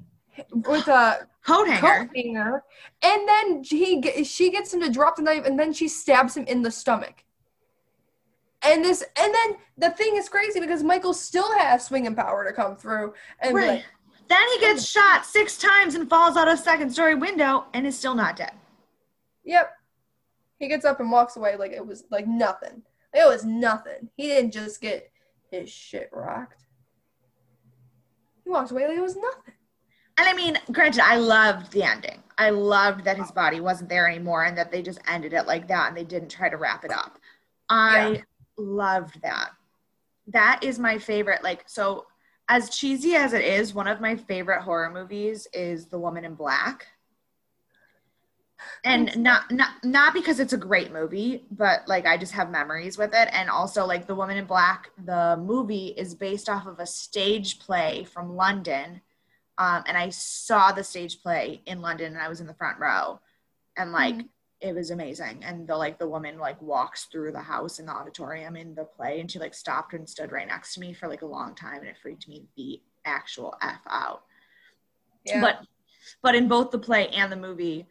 [0.52, 1.80] with a coat hanger.
[2.06, 2.62] coat hanger
[3.02, 6.44] and then he she gets him to drop the knife and then she stabs him
[6.46, 7.24] in the stomach.
[8.62, 12.52] And this and then the thing is crazy because michael still has swinging power to
[12.52, 13.68] come through and Right.
[13.68, 13.84] like,
[14.28, 17.98] Then he gets shot six times and falls out a second story window and is
[17.98, 18.52] still not dead.
[19.44, 19.72] yep.
[20.58, 22.82] He gets up and walks away like it was like nothing.
[23.12, 24.08] It was nothing.
[24.16, 25.10] He didn't just get
[25.50, 26.64] his shit rocked.
[28.44, 29.54] He walks away like it was nothing
[30.16, 32.22] And I mean, granted, I loved the ending.
[32.38, 35.68] I loved that his body wasn't there anymore and that they just ended it like
[35.68, 37.18] that and they didn't try to wrap it up.
[37.68, 38.22] I Yeah.
[38.56, 39.50] loved that.
[40.28, 41.42] That is my favorite.
[41.42, 42.06] Like, so
[42.48, 46.34] as cheesy as it is, one of my favorite horror movies is The Woman in
[46.34, 46.86] Black.
[48.84, 52.96] And not not not because it's a great movie, but like I just have memories
[52.96, 53.28] with it.
[53.32, 57.58] And also like The Woman in Black, the movie is based off of a stage
[57.58, 59.02] play from London
[59.58, 62.78] um, and I saw the stage play in London, and I was in the front
[62.78, 63.20] row,
[63.76, 64.28] and like Mhm.
[64.60, 65.44] it was amazing.
[65.44, 68.84] And the like the woman like walks through the house in the auditorium in the
[68.84, 71.54] play, and she like stopped and stood right next to me for like a long
[71.54, 74.24] time, and it freaked me the actual f out.
[75.24, 75.66] yeah But
[76.22, 77.86] but in both the play and the movie,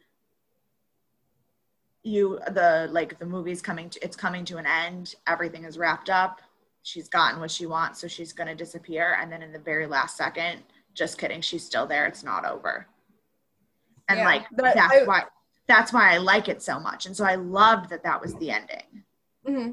[2.02, 5.14] you the like the movie's coming to it's coming to an end.
[5.26, 6.40] Everything is wrapped up.
[6.82, 9.16] She's gotten what she wants, so she's gonna disappear.
[9.20, 10.62] And then in the very last second,
[10.94, 12.06] just kidding, she's still there.
[12.06, 12.86] It's not over.
[14.08, 15.24] And Yeah, like that's I- why
[15.66, 17.06] that's why I like it so much.
[17.06, 19.04] And so I loved that that was the ending.
[19.46, 19.70] hmm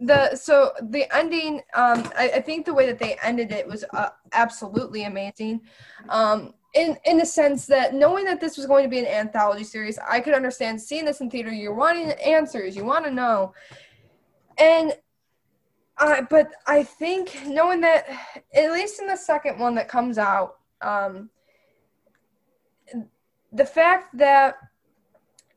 [0.00, 3.84] The so the ending, um, I, I think the way that they ended it was
[3.94, 5.60] uh, absolutely amazing.
[6.08, 9.64] Um, in in the sense that knowing that this was going to be an anthology
[9.64, 11.52] series, I could understand seeing this in theater.
[11.52, 13.54] You're wanting answers, you want to know,
[14.58, 14.92] and
[15.98, 16.20] I.
[16.22, 18.06] But I think knowing that,
[18.54, 21.30] at least in the second one that comes out, um,
[23.52, 24.56] the fact that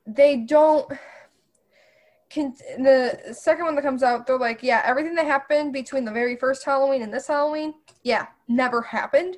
[0.06, 0.92] they don't
[2.30, 6.12] can the second one that comes out they're like yeah everything that happened between the
[6.12, 9.38] very first halloween and this halloween yeah never happened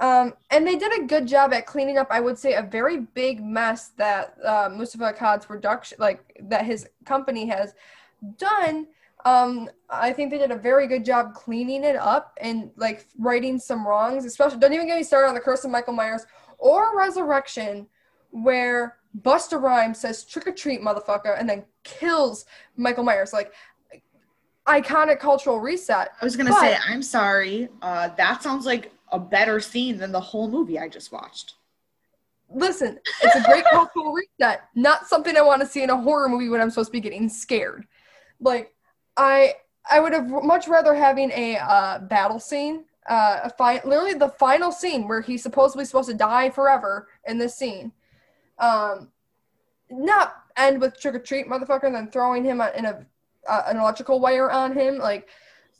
[0.00, 3.00] Um, and they did a good job at cleaning up, I would say, a very
[3.14, 7.74] big mess that uh, Moustapha Akkad's production, like that his company has
[8.38, 8.86] done.
[9.24, 13.58] Um, I think they did a very good job cleaning it up and like righting
[13.58, 14.24] some wrongs.
[14.24, 16.26] Especially, don't even get me started on the Curse of Michael Myers
[16.58, 17.86] or Resurrection,
[18.30, 22.44] where Busta Rhymes says "trick or treat, motherfucker," and then kills
[22.76, 23.32] Michael Myers.
[23.32, 23.52] Like
[24.66, 26.10] iconic cultural reset.
[26.20, 27.68] I was gonna But- say, I'm sorry.
[27.82, 31.54] Uh, that sounds like a better scene than the whole movie I just watched.
[32.52, 34.62] listen, it's a great cultural reset.
[34.74, 36.98] Not something I want to see in a horror movie when I'm supposed to be
[37.00, 37.86] getting scared.
[38.40, 38.74] Like,
[39.20, 39.54] I
[39.90, 44.28] I would have much rather having a uh, battle scene, uh, a fi- literally the
[44.28, 47.92] final scene where he's supposedly supposed to die forever in this scene.
[48.58, 49.08] Um,
[49.90, 53.06] not end with trick or treat, motherfucker, and then throwing him in a
[53.46, 54.98] uh, an electrical wire on him.
[54.98, 55.28] Like,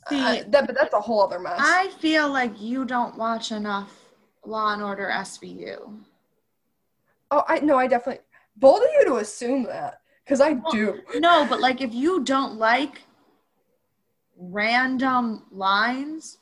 [0.09, 1.57] See, uh, that, but that's a whole other mess.
[1.59, 3.91] I feel like you don't watch enough
[4.45, 5.97] Law and Order SVU.
[7.31, 8.23] oh, I no, I definitely
[8.57, 11.01] bold of you to assume that because I do.
[11.15, 13.01] No, but like if you don't like
[14.41, 16.39] random lines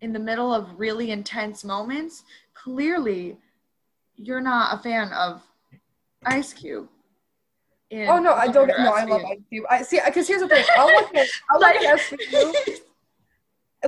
[0.00, 3.36] in the middle of really intense moments, clearly
[4.16, 5.42] you're not a fan of
[6.24, 6.88] Ice Cube.
[7.90, 8.68] in Oh no, I don't.
[8.68, 9.64] No, I love Ice Cube.
[9.68, 10.64] I see because here's the thing.
[10.76, 12.52] I'll look at I'll look at SVU.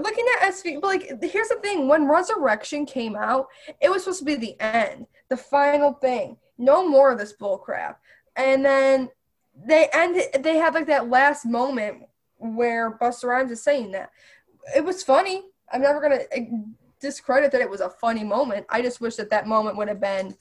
[0.00, 3.46] Looking at SVU, but like here's the thing: when Resurrection came out,
[3.80, 6.36] it was supposed to be the end, the final thing.
[6.58, 8.00] No more of this bull crap.
[8.36, 9.10] And then
[9.66, 10.42] they ended.
[10.42, 12.04] They had like that last moment
[12.42, 14.10] where Busta Rhymes is saying that.
[14.76, 15.42] It was funny.
[15.72, 16.46] I'm never gonna eh,
[17.00, 18.66] discredit that it was a funny moment.
[18.68, 20.36] I just wish that that moment would have been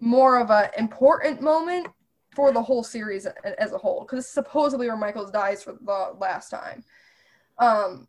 [0.00, 1.88] more of a important moment
[2.34, 6.14] for the whole series as a whole because it's supposedly where Michaels dies for the
[6.18, 6.84] last time.
[7.58, 8.06] Um,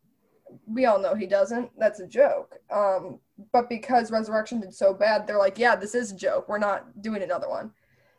[0.67, 1.71] we all know he doesn't.
[1.77, 2.55] That's a joke.
[2.71, 3.19] Um,
[3.51, 6.49] but because Resurrection did so bad, they're like, yeah, this is a joke.
[6.49, 7.71] We're not doing another one.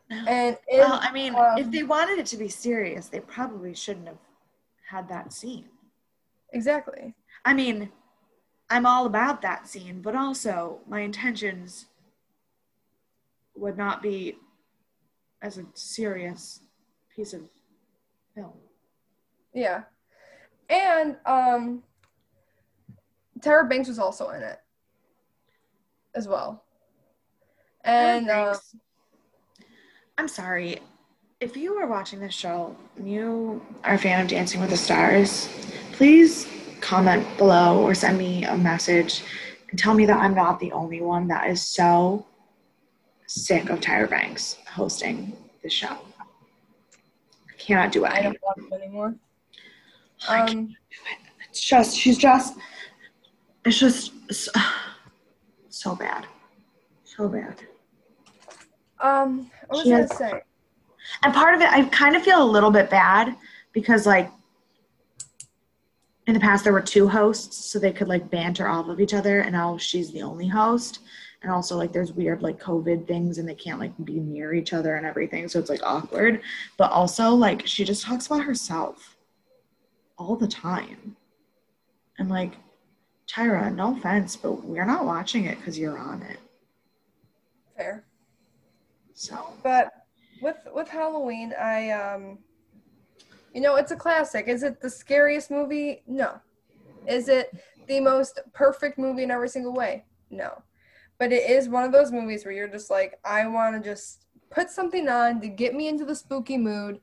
[0.09, 3.73] And in, Well, I mean, um, if they wanted it to be serious, they probably
[3.73, 4.17] shouldn't have
[4.91, 5.65] had that scene.
[6.53, 7.15] exactly.
[7.45, 7.89] I mean,
[8.69, 11.87] I'm all about that scene, but also my intentions
[13.55, 14.35] would not be
[15.41, 16.59] as a serious
[17.15, 17.41] piece of
[18.35, 18.53] film.
[19.53, 19.83] Yeah.
[20.69, 21.83] And um,
[23.39, 24.59] Tyra Banks was also in it
[26.15, 26.63] as well.
[27.83, 28.55] And uh,
[30.17, 30.79] I'm sorry.
[31.41, 34.77] If you are watching this show and you are a fan of Dancing with the
[34.77, 35.49] Stars,
[35.93, 36.47] please
[36.81, 39.23] comment below or send me a message
[39.69, 42.25] and tell me that I'm not the only one that is so
[43.25, 45.33] sick of Tyra Banks hosting
[45.63, 45.87] this show.
[46.19, 49.15] I cannot do it I don't want it anymore.
[50.29, 50.73] I can't Um, do
[51.11, 51.17] it.
[51.49, 52.55] It's just, she's just,
[53.65, 54.51] it's just so,
[55.69, 56.27] so bad.
[57.03, 57.55] So bad.
[58.99, 60.41] um, what was She I gonna say?
[61.23, 63.35] And part of it, I kind of feel a little bit bad
[63.73, 64.31] because, like,
[66.27, 69.13] in the past there were two hosts, so they could like banter off of each
[69.13, 70.99] other, and now she's the only host.
[71.41, 74.73] And also, like, there's weird like COVID things, and they can't like be near each
[74.73, 76.41] other and everything, so it's like awkward.
[76.77, 79.17] But also, like, she just talks about herself
[80.17, 81.15] all the time,
[82.19, 82.53] and like,
[83.27, 86.37] Tyra, no offense, but we're not watching it because you're on it.
[87.77, 88.03] Fair.
[89.13, 90.00] So But
[90.41, 92.39] with with Halloween, I um,
[93.53, 94.47] you know, it's a classic.
[94.47, 96.03] Is it the scariest movie?
[96.07, 96.39] No.
[97.07, 97.51] Is it
[97.87, 100.05] the most perfect movie in every single way?
[100.29, 100.63] No.
[101.17, 104.25] But it is one of those movies where you're just like, I want to just
[104.49, 106.99] put something on to get me into the spooky mood.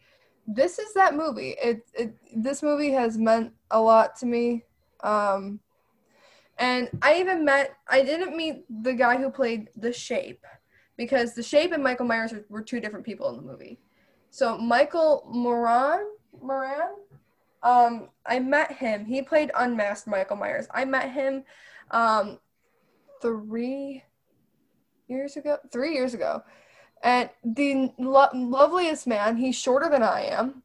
[0.47, 1.55] This is that movie.
[1.62, 4.64] It, it this movie has meant a lot to me.
[5.03, 5.61] Um,
[6.59, 7.76] and I even met.
[7.89, 10.45] I didn't meet the guy who played the Shape
[10.99, 13.78] because the Shape and Michael Myers were, were two different people in the movie.
[14.30, 16.05] So Michael Moran,
[16.42, 16.96] Moran,
[17.62, 19.07] um, I met him.
[19.07, 20.66] He played unmasked Michael Myers.
[20.74, 21.44] I met him,
[21.92, 22.38] um,
[23.22, 24.03] three
[25.07, 25.57] years ago.
[25.72, 26.42] Three years ago,
[27.03, 29.36] and the lo- loveliest man.
[29.36, 30.62] He's shorter than I am.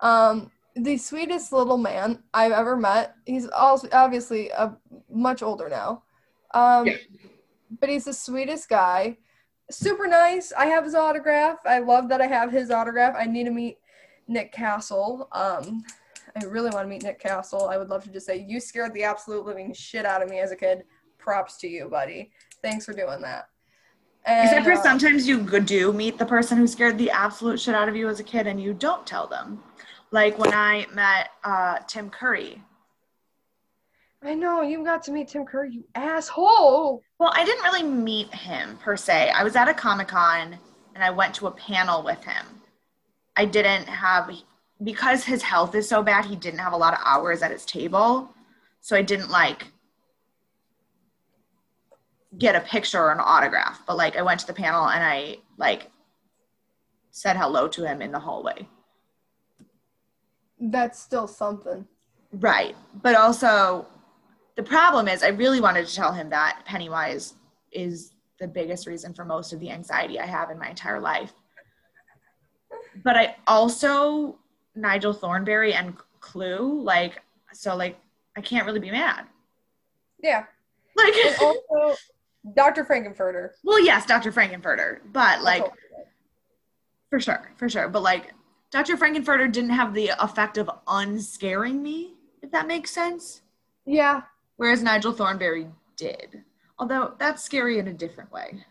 [0.00, 3.14] Um, the sweetest little man I've ever met.
[3.24, 4.76] He's also obviously a
[5.10, 6.02] much older now.
[6.52, 6.96] Um, Yeah.
[7.80, 9.16] but he's the sweetest guy
[9.70, 10.52] super nice.
[10.52, 11.58] I have his autograph.
[11.64, 13.14] I love that I have his autograph.
[13.18, 13.78] I need to meet
[14.28, 15.28] Nick Castle.
[15.32, 15.84] Um,
[16.40, 17.68] I really want to meet Nick Castle.
[17.68, 20.38] I would love to just say, you scared the absolute living shit out of me
[20.38, 20.84] as a kid.
[21.18, 22.30] Props to you, buddy.
[22.62, 23.48] Thanks for doing that.
[24.24, 27.74] And, Except for uh, sometimes you do meet the person who scared the absolute shit
[27.74, 29.62] out of you as a kid and you don't tell them.
[30.10, 32.62] Like when I met uh, Tim Curry.
[34.22, 37.02] I know you got to meet Tim Curry, you asshole.
[37.18, 39.30] Well, I didn't really meet him per se.
[39.30, 40.58] I was at a Comic Con
[40.94, 42.44] and I went to a panel with him.
[43.36, 44.30] I didn't have,
[44.82, 47.64] because his health is so bad, he didn't have a lot of hours at his
[47.64, 48.30] table.
[48.80, 49.68] So I didn't like
[52.36, 53.82] get a picture or an autograph.
[53.86, 55.90] But like I went to the panel and I like
[57.10, 58.68] said hello to him in the hallway.
[60.60, 61.86] That's still something.
[62.32, 62.76] Right.
[63.02, 63.86] But also,
[64.56, 67.34] the problem is, I really wanted to tell him that Pennywise
[67.72, 71.32] is the biggest reason for most of the anxiety I have in my entire life.
[73.04, 74.38] But I also,
[74.74, 77.22] Nigel Thornberry and Clue, like,
[77.52, 77.98] so, like,
[78.36, 79.26] I can't really be mad.
[80.22, 80.44] Yeah.
[80.96, 81.96] Like, And also,
[82.54, 82.84] Dr.
[82.84, 83.50] Frank-N-Furter.
[83.64, 84.32] well, yes, Dr.
[84.32, 85.64] Frank-N-Furter, but like,
[87.10, 87.88] for sure, for sure.
[87.88, 88.32] But like,
[88.70, 88.96] Dr.
[88.96, 93.42] Frank-N-Furter didn't have the effect of unscaring me, if that makes sense.
[93.84, 94.22] yeah.
[94.60, 96.44] Whereas Nigel Thornberry did.
[96.78, 98.62] Although that's scary in a different way.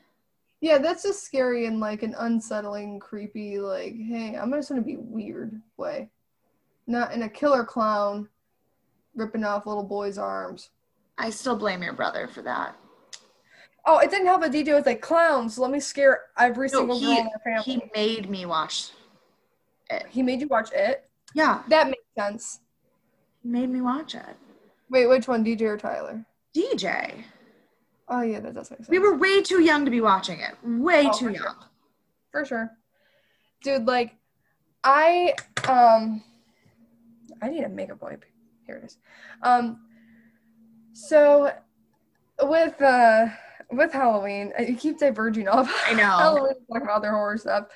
[0.62, 4.98] Yeah, that's just scary in like an unsettling, creepy, like, hey, I'm just gonna be
[4.98, 6.12] weird way.
[6.86, 8.30] Not in a killer clown
[9.16, 10.70] ripping off little boys' arms.
[11.18, 12.76] I still blame your brother for that.
[13.88, 15.58] Oh, it didn't help that DJ was like clowns.
[15.58, 17.64] Let me scare every No, single girl he, in their family.
[17.64, 18.92] he made me watch
[19.90, 20.06] it.
[20.12, 21.10] He made you watch it.
[21.34, 22.60] Yeah, That makes sense.
[23.42, 24.36] he made me watch it.
[24.90, 26.26] Wait, which one, DJ or Tyler?
[26.56, 27.24] DJ.
[28.08, 28.90] Oh yeah, that does make sense.
[28.90, 30.56] We were way too young to be watching it.
[30.64, 31.44] Way Oh, too for sure.
[31.46, 31.56] young.
[32.32, 32.72] for sure,
[33.64, 33.86] dude.
[33.86, 34.16] Like,
[34.84, 35.34] I
[35.68, 36.24] um,
[37.42, 38.26] I need a makeup wipe.
[38.66, 38.98] Here it is.
[39.44, 39.82] Um,
[40.94, 41.52] so
[42.42, 43.28] with uh
[43.72, 45.72] with Halloween, I keep diverging off.
[45.86, 46.04] I know.
[46.04, 47.68] Halloween talking about their horror stuff.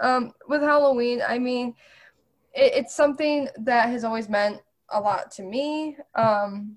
[0.00, 1.74] Um, with Halloween, I mean,
[2.54, 4.60] it, it's something that has always meant
[4.90, 5.96] a lot to me.
[6.14, 6.76] Um,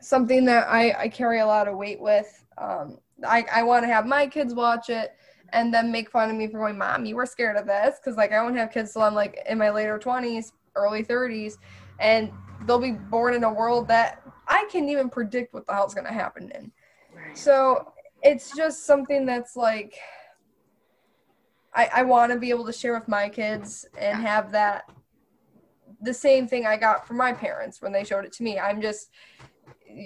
[0.00, 2.44] something that I, I carry a lot of weight with.
[2.58, 5.14] Um, I, I want to have my kids watch it
[5.52, 7.98] and then make fun of me for going, Mom, you were scared of this.
[7.98, 11.58] Because, like, I won't have kids till I'm, like, in my later 20s, early 30s.
[12.00, 12.32] And
[12.66, 16.06] they'll be born in a world that I can't even predict what the hell's going
[16.06, 16.72] to happen in.
[17.34, 19.96] So it's just something that's like
[21.74, 24.88] I, I want to be able to share with my kids and have that
[26.02, 28.58] the same thing I got from my parents when they showed it to me.
[28.58, 29.10] I'm just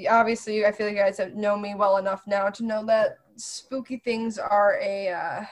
[0.08, 3.18] obviously I feel like you guys have known me well enough now to know that
[3.36, 5.44] spooky things are a uh,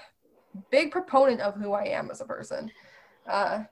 [0.70, 2.70] big proponent of who I am as a person.
[3.26, 3.64] Uh,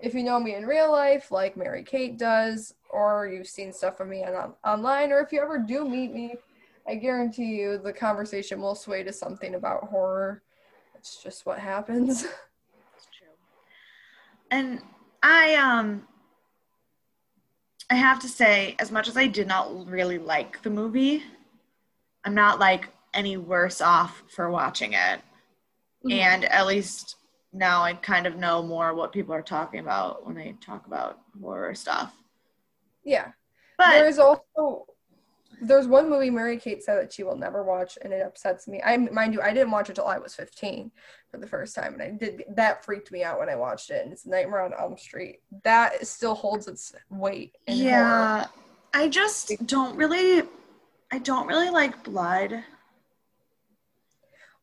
[0.00, 3.96] if you know me in real life, like Mary Kate does, or you've seen stuff
[3.96, 6.34] from me on, online, or if you ever do meet me,
[6.86, 10.42] I guarantee you the conversation will sway to something about horror.
[10.94, 12.24] It's just what happens.
[12.96, 13.28] It's true.
[14.50, 14.80] And
[15.28, 16.06] I um
[17.90, 21.22] I have to say, as much as I did not really like the movie,
[22.24, 25.20] I'm not like any worse off for watching it.
[26.04, 26.12] Mhm.
[26.12, 27.16] And at least
[27.52, 31.18] now I kind of know more what people are talking about when they talk about
[31.40, 32.12] horror stuff.
[33.04, 33.32] Yeah.
[33.78, 34.86] But there's also
[35.60, 38.80] there's one movie Mary Kate said that she will never watch and it upsets me.
[38.84, 40.90] I mind you, I didn't watch it till I was 15
[41.30, 44.04] for the first time and I did that freaked me out when I watched it
[44.04, 45.40] and it's Nightmare on Elm Street.
[45.64, 47.90] That still holds its weight in horror.
[47.90, 48.46] yeah,
[48.94, 50.42] I just don't really
[51.10, 52.64] I don't really like blood.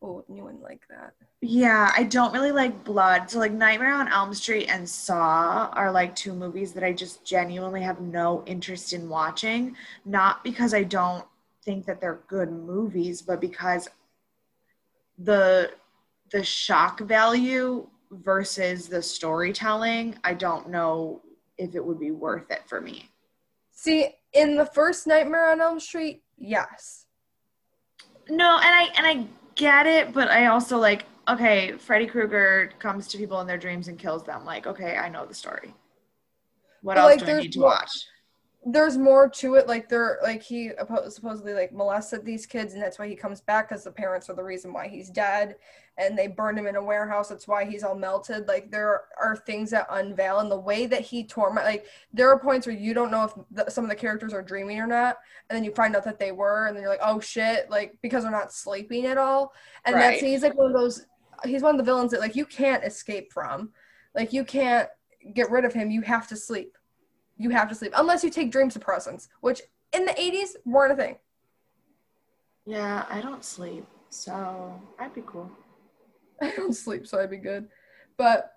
[0.01, 1.13] Oh, you wouldn't like that.
[1.45, 3.29] Yeah, I don't really like blood.
[3.29, 7.25] So like Nightmare on Elm Street and Saw are like two movies that I just
[7.25, 9.75] genuinely have no interest in watching,
[10.05, 11.25] not because I don't
[11.65, 13.89] think that they're good movies, but because
[15.17, 15.71] the
[16.31, 21.23] the shock value versus the storytelling, I don't know
[21.57, 23.09] if it would be worth it for me.
[23.69, 27.05] See, in the first Nightmare on Elm Street, yes.
[28.29, 33.07] No, and I and I get it, but I also like okay, Freddy Krueger comes
[33.09, 34.45] to people in their dreams and kills them.
[34.45, 35.73] Like, okay, I know the story.
[36.81, 37.91] What But, else like, do I there's need to more- watch?
[38.65, 40.71] there's more to it like they're like he
[41.09, 44.35] supposedly like molested these kids and that's why he comes back because the parents are
[44.35, 45.57] the reason why he's dead
[45.97, 49.35] and they burned him in a warehouse that's why he's all melted like there are
[49.35, 52.93] things that unveil and the way that he torment like there are points where you
[52.93, 55.17] don't know if the, some of the characters are dreaming or not
[55.49, 57.97] and then you find out that they were and then you're like oh shit like
[58.01, 59.51] because they're not sleeping at all
[59.83, 60.29] and that's Right.
[60.31, 61.05] he's like one of those
[61.45, 63.69] he's one of the villains that like you can't escape from
[64.15, 64.89] like you can't
[65.33, 66.77] get rid of him you have to sleep
[67.37, 70.95] you have to sleep unless you take dream suppressants, which in the 80s weren't a
[70.95, 71.17] thing.
[72.65, 75.51] Yeah, I don't sleep, so I'd be cool.
[76.41, 77.67] I don't sleep, so I'd be good.
[78.17, 78.53] But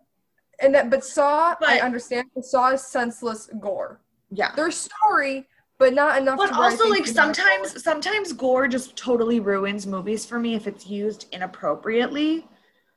[0.60, 2.28] and that but Saw, I understand.
[2.40, 4.00] Saw is senseless gore.
[4.30, 5.46] Yeah, Their story
[5.78, 6.38] but not enough.
[6.38, 10.54] But also, like you're not going- sometimes, sometimes gore just totally ruins movies for me
[10.54, 12.48] if it's used inappropriately.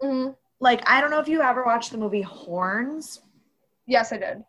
[0.01, 0.35] Mhm.
[0.59, 3.21] Like I don't know if you ever watched the movie Horns.
[3.85, 4.43] Yes, I did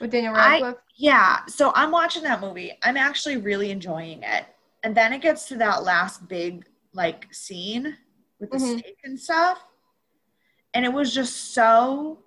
[0.00, 0.76] with Daniel I- Radcliffe.
[0.96, 2.78] Yeah, so I'm watching that movie.
[2.82, 4.44] I'm actually really enjoying it.
[4.82, 7.96] And then it gets to that last big like scene
[8.38, 8.78] with the Mhm.
[8.78, 9.64] steak and stuff.
[10.74, 12.22] And it was just so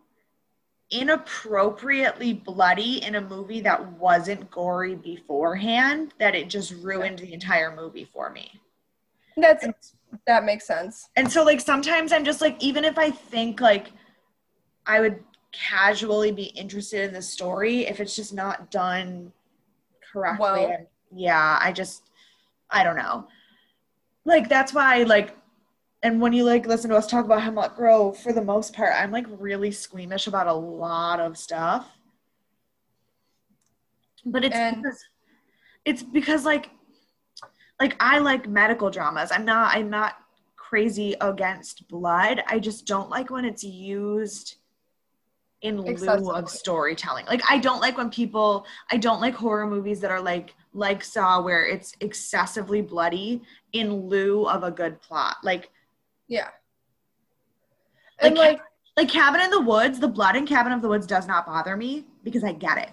[0.90, 7.76] inappropriately bloody in a movie that wasn't gory beforehand that it just ruined the entire
[7.76, 8.60] movie for me.
[9.36, 9.68] That's
[10.26, 11.10] that makes sense.
[11.16, 13.92] and so like sometimes I'm just like even if I think like
[14.86, 19.32] I would casually be interested in the story if it's just not done
[20.14, 20.42] correctly.
[20.44, 20.72] Well.
[20.72, 22.10] and- yeah, I just
[22.70, 23.28] I don't know.
[24.26, 25.36] Like that's why like
[26.04, 28.94] and when you like listen to us talk about Hemlock Grove, for the most part,
[28.96, 31.88] I'm like really squeamish about a lot of stuff.
[34.26, 35.04] But it's And- because
[35.86, 36.70] it's because like
[37.80, 39.32] like I like medical dramas.
[39.32, 40.16] I'm not I'm not
[40.56, 42.44] crazy against blood.
[42.48, 44.56] I just don't like when it's used
[45.62, 47.26] in lieu of storytelling.
[47.26, 51.04] Like I don't like when people I don't like horror movies that are like like
[51.04, 53.42] Saw where it's excessively bloody
[53.74, 55.38] in lieu of a good plot.
[55.44, 55.72] Like
[56.28, 56.50] Yeah.
[58.20, 58.62] And Like, like,
[58.98, 61.78] like Cabin in the Woods, the blood in Cabin of the Woods does not bother
[61.78, 62.90] me because I get it.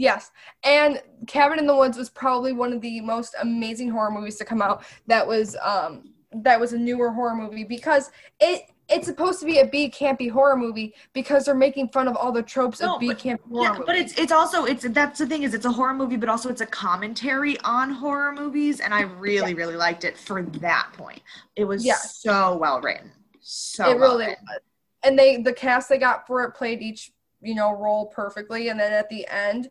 [0.00, 0.30] Yes.
[0.64, 4.44] And Cabin in the Woods was probably one of the most amazing horror movies to
[4.44, 4.82] come out.
[5.06, 9.58] That was um that was a newer horror movie because it it's supposed to be
[9.60, 13.00] a B campy horror movie because they're making fun of all the tropes No, of
[13.00, 15.72] B campy horror Yeah, but it's it's also it's that's the thing is it's a
[15.72, 20.04] horror movie, but also it's a commentary on horror movies, and I really really liked
[20.04, 21.20] it for that point.
[21.56, 22.20] It was Yes.
[22.20, 24.44] so well written, so it well really written.
[24.48, 24.60] was.
[25.02, 28.78] And they the cast they got for it played each you know role perfectly, and
[28.78, 29.70] then at the end,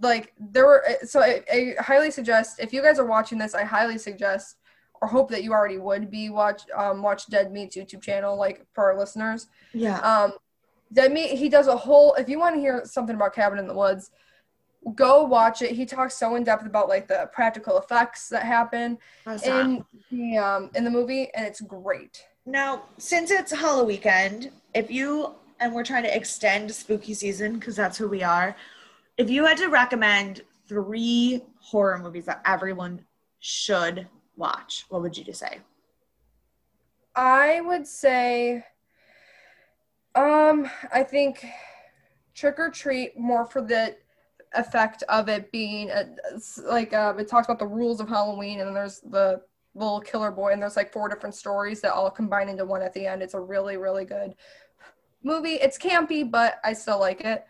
[0.00, 3.64] like there were so I, I highly suggest if you guys are watching this, I
[3.64, 4.56] highly suggest
[5.00, 8.64] or hope that you already would be watch um watch Dead Meat's YouTube channel like
[8.72, 9.48] for our listeners.
[9.74, 10.32] Yeah, Um,
[10.92, 13.66] Dead Meat he does a whole if you want to hear something about Cabin in
[13.66, 14.10] the Woods.
[14.96, 15.70] Go watch it.
[15.72, 19.66] He talks so in depth about like the practical effects that happen How's that?
[19.66, 22.24] in the um in the movie, and it's great.
[22.44, 27.76] Now, since it's Halloween weekend, if you and we're trying to extend spooky season because
[27.76, 28.56] that's who we are,
[29.16, 33.04] if you had to recommend three horror movies that everyone
[33.40, 35.58] should watch, what would you say?
[37.14, 38.64] I would say,
[40.14, 41.44] um, I think
[42.34, 43.96] Trick 'r Treat more for the
[44.54, 46.06] effect of it being a,
[46.64, 49.42] like um, it talks about the rules of Halloween, and there's the
[49.74, 52.92] little killer boy, and there's like four different stories that all combine into one at
[52.94, 53.22] the end.
[53.22, 54.34] It's a really really good
[55.22, 55.54] movie.
[55.54, 57.44] It's campy, but I still like it.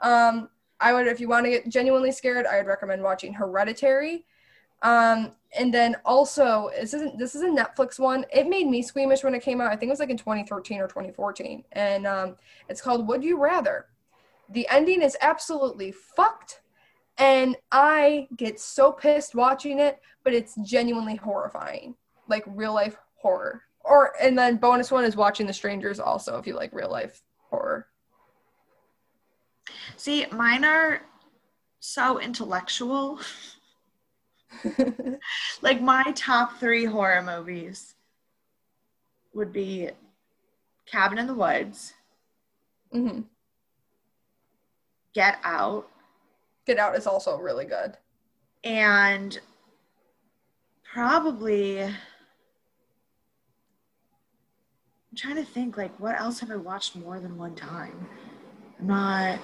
[0.00, 0.48] Um,
[0.80, 4.24] I would, if you want to get genuinely scared, I would recommend watching Hereditary.
[4.82, 8.26] Um, and then also, this isn't this is a Netflix one.
[8.32, 9.72] It made me squeamish when it came out.
[9.72, 12.36] I think it was like in 2013 or 2014, and um,
[12.68, 13.86] it's called Would You Rather.
[14.50, 16.60] The ending is absolutely fucked,
[17.16, 20.00] and I get so pissed watching it.
[20.22, 21.94] But it's genuinely horrifying,
[22.28, 23.62] like real life horror.
[23.80, 27.22] Or and then bonus one is watching The Strangers also if you like real life
[27.48, 27.86] horror.
[29.96, 31.02] See, mine are
[31.80, 33.20] so intellectual.
[35.62, 37.94] like my top three horror movies
[39.34, 39.90] would be
[40.86, 41.92] Cabin in the Woods,
[42.92, 43.22] hmm
[45.14, 45.88] Get Out,
[46.66, 47.96] Get Out is also really good.
[48.62, 49.38] and
[50.92, 51.96] probably I'm
[55.16, 58.06] trying to think like what else have I watched more than one time?
[58.80, 59.38] Not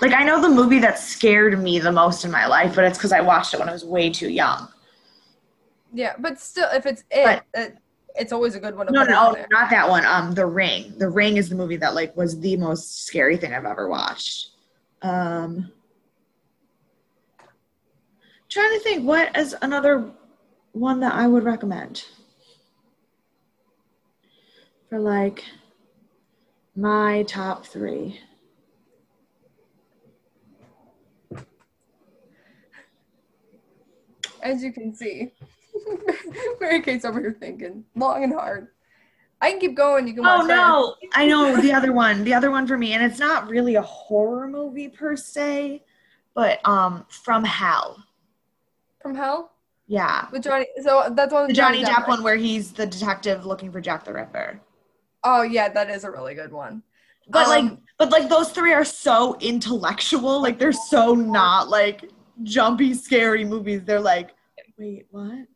[0.00, 2.98] like I know the movie that scared me the most in my life, but it's
[2.98, 4.68] because I watched it when I was way too young.
[5.92, 7.78] Yeah, but still, if it's it, it
[8.16, 8.86] it's always a good one.
[8.90, 10.04] No, no, not that one.
[10.04, 10.94] Um, The Ring.
[10.98, 14.50] The Ring is the movie that like was the most scary thing I've ever watched.
[15.02, 15.70] Um,
[18.54, 20.08] trying to think what is another
[20.70, 22.04] one that I would recommend
[24.88, 25.44] for like
[26.76, 28.20] my top three.
[34.40, 35.32] As you can see,
[36.60, 38.68] Mary Kate's over here thinking long and hard.
[39.40, 40.06] I can keep going.
[40.06, 40.26] You can.
[40.26, 42.22] Oh no, I know the other one.
[42.22, 45.82] The other one for me, and it's not really a horror movie per se,
[46.34, 48.04] but um, From Hell.
[49.04, 49.52] From Hell.
[49.86, 50.28] Yeah.
[50.32, 50.66] with Johnny.
[50.82, 52.08] So that's one of The Johnny Depp right?
[52.08, 54.58] one where he's the detective looking for Jack the Ripper.
[55.22, 56.82] Oh yeah, that is a really good one.
[57.28, 60.40] But like Um, but like those three are so intellectual.
[60.40, 62.10] Like they're so not like
[62.44, 63.82] jumpy, scary movies.
[63.84, 64.30] They're like,
[64.78, 65.46] wait, what?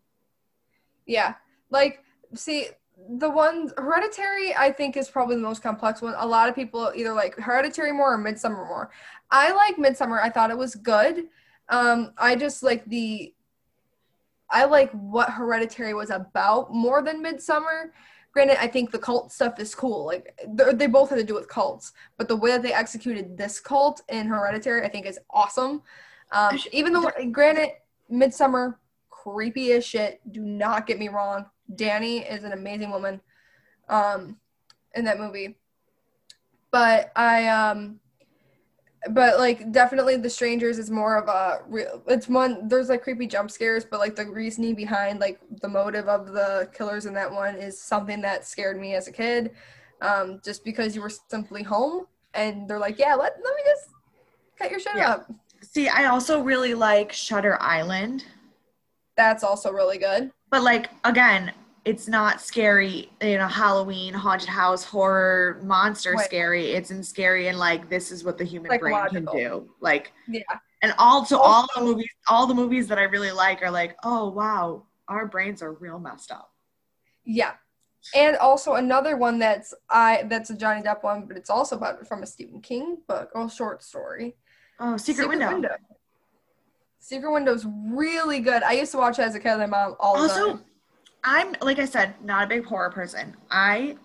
[1.07, 1.37] Yeah.
[1.71, 2.69] Like, see,
[3.09, 6.15] the one Hereditary, I think, is probably the most complex one.
[6.19, 8.91] A lot of people either like Hereditary more or Midsommar more.
[9.31, 10.21] I like Midsommar.
[10.23, 11.29] I thought it was good.
[11.71, 13.35] Um, I just like the
[14.51, 17.91] I like what Hereditary was about more than Midsommar.
[18.33, 20.07] Granted, I think the cult stuff is cool.
[20.07, 23.61] Like they're- both had to do with cults, but the way that they executed this
[23.61, 25.83] cult in Hereditary, I think, is awesome.
[26.33, 27.71] Um, even though, granted,
[28.11, 28.77] Midsommar
[29.11, 30.21] creepy as shit.
[30.33, 31.47] Do not get me wrong.
[31.75, 33.21] Danny is an amazing woman,
[33.89, 34.39] um,
[34.95, 35.59] in that movie.
[36.71, 38.01] But I um,
[39.11, 43.27] but like definitely the strangers is more of a real it's one there's like creepy
[43.27, 47.31] jump scares but like the reasoning behind like the motive of the killers in that
[47.31, 49.53] one is something that scared me as a kid
[50.01, 53.91] um just because you were simply home and they're like yeah let, let me just
[54.59, 55.13] cut your shit Yeah.
[55.15, 55.31] up
[55.61, 58.25] See, I also really like Shutter Island.
[59.17, 61.53] that's also really good But like again,
[61.89, 66.25] it's not scary, you know, Halloween, haunted house, horror, monster Right.
[66.27, 66.73] scary.
[66.73, 69.69] It's in scary and like this is what the human brain can do.
[69.81, 70.43] Like yeah
[70.83, 73.97] and all so all the movies all the movies that I really like are like,
[74.05, 76.53] oh wow, our brains are real messed up.
[77.25, 77.53] yeah
[78.15, 82.07] and also another one that's i that's a johnny depp one but it's also about
[82.07, 84.37] from a stephen king book or short story
[84.81, 85.59] Oh, Secret, Window.
[87.01, 87.67] Secret Window's
[88.03, 88.63] really good.
[88.63, 90.65] I used to watch it as a kid with my mom all the Also, time.
[91.31, 93.37] I'm like I said, not a big horror person.
[93.51, 93.97] I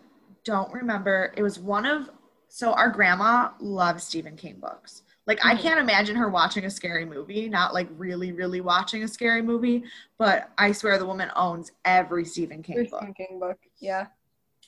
[0.43, 1.33] don't remember.
[1.37, 2.09] It was one of
[2.49, 5.03] so our grandma loves Stephen King books.
[5.25, 5.59] Like I Mhm.
[5.61, 9.85] can't imagine her watching a scary movie, not like really, really watching a scary movie,
[10.17, 12.99] but I swear the woman owns every Stephen King Your book.
[12.99, 13.57] Stephen King book.
[13.79, 14.07] Yeah.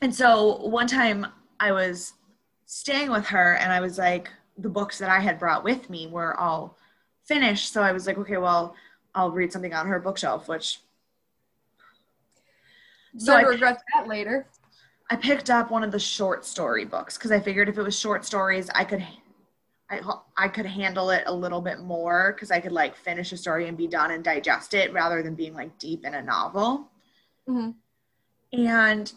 [0.02, 1.28] And so one time
[1.60, 2.14] I was
[2.68, 6.08] staying with her and I was like, the books that I had brought with me
[6.08, 6.78] were all
[7.26, 7.74] finished.
[7.74, 8.76] So I was like, okay, well,
[9.14, 10.80] I'll read something on her bookshelf, which
[13.18, 14.48] So I regret that later.
[15.10, 17.98] I picked up one of the short story books because I figured if it was
[17.98, 19.06] short stories, I could,
[19.90, 20.02] I,
[20.36, 23.68] I could handle it a little bit more because I could like finish a story
[23.68, 26.90] and be done and digest it rather than being like deep in a novel.
[27.48, 27.72] hmm
[28.52, 29.14] And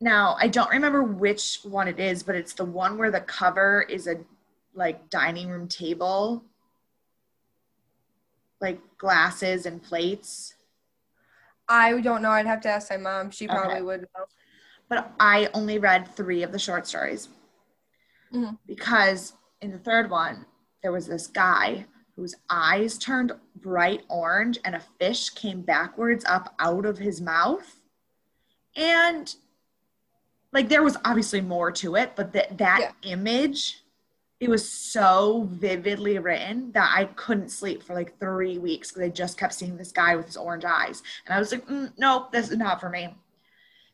[0.00, 3.82] now I don't remember which one it is, but it's the one where the cover
[3.82, 4.16] is a
[4.74, 6.44] like dining room table,
[8.60, 10.54] like glasses and plates.
[11.68, 12.30] I don't know.
[12.30, 13.30] I'd have to ask my mom.
[13.30, 13.82] She probably Okay.
[13.82, 14.24] would know.
[14.88, 17.28] but I only read three of the short stories
[18.32, 18.56] Mhm.
[18.66, 20.46] because in the third one,
[20.82, 21.84] there was this guy
[22.16, 27.82] whose eyes turned bright orange and a fish came backwards up out of his mouth.
[28.74, 29.34] And
[30.52, 32.92] like there was obviously more to it, but that that Yeah.
[33.12, 33.84] image,
[34.40, 39.08] it was so vividly written that I couldn't sleep for like three weeks because I
[39.08, 41.02] just kept seeing this guy with his orange eyes.
[41.26, 43.16] And I was like, mm, nope, this is not for me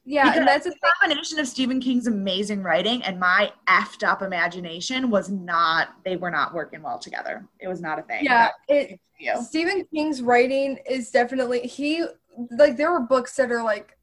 [0.04, 4.06] Yeah, because and that's the the combination of Stephen King's amazing writing and my effed
[4.06, 7.46] up imagination was not they were not working well together.
[7.58, 8.24] It was not a thing.
[8.24, 9.00] Yeah, it.
[9.40, 12.04] Stephen King's writing is definitely he
[12.58, 13.96] like there were books that are like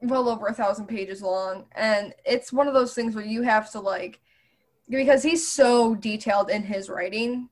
[0.00, 3.70] well over a thousand pages long, and it's one of those things where you have
[3.72, 4.20] to like
[4.88, 7.48] because he's so detailed in his writing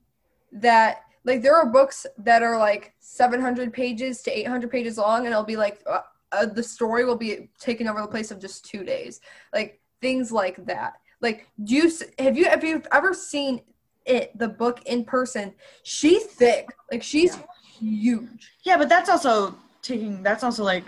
[0.51, 5.33] that like there are books that are like 700 pages to 800 pages long and
[5.33, 8.65] it'll be like uh, uh, the story will be taken over the place of just
[8.65, 9.21] two days.
[9.53, 10.93] Like things like that.
[11.21, 13.61] Like do you have you have you ever seen
[14.05, 15.53] it the book in person?
[15.83, 16.67] She's thick.
[16.91, 17.37] Like she's
[17.79, 18.51] huge.
[18.63, 20.85] Yeah, but that's also taking that's also like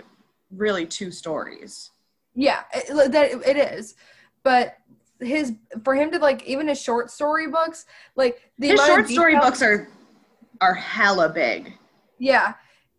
[0.50, 1.90] really two stories.
[2.34, 3.94] yeah it, that it is.
[4.42, 4.76] But
[5.20, 5.54] his
[5.84, 7.86] for him to like even his short story books
[8.16, 9.88] like the His short story detail- books are
[10.60, 11.72] are hella big.
[12.18, 12.54] Yeah.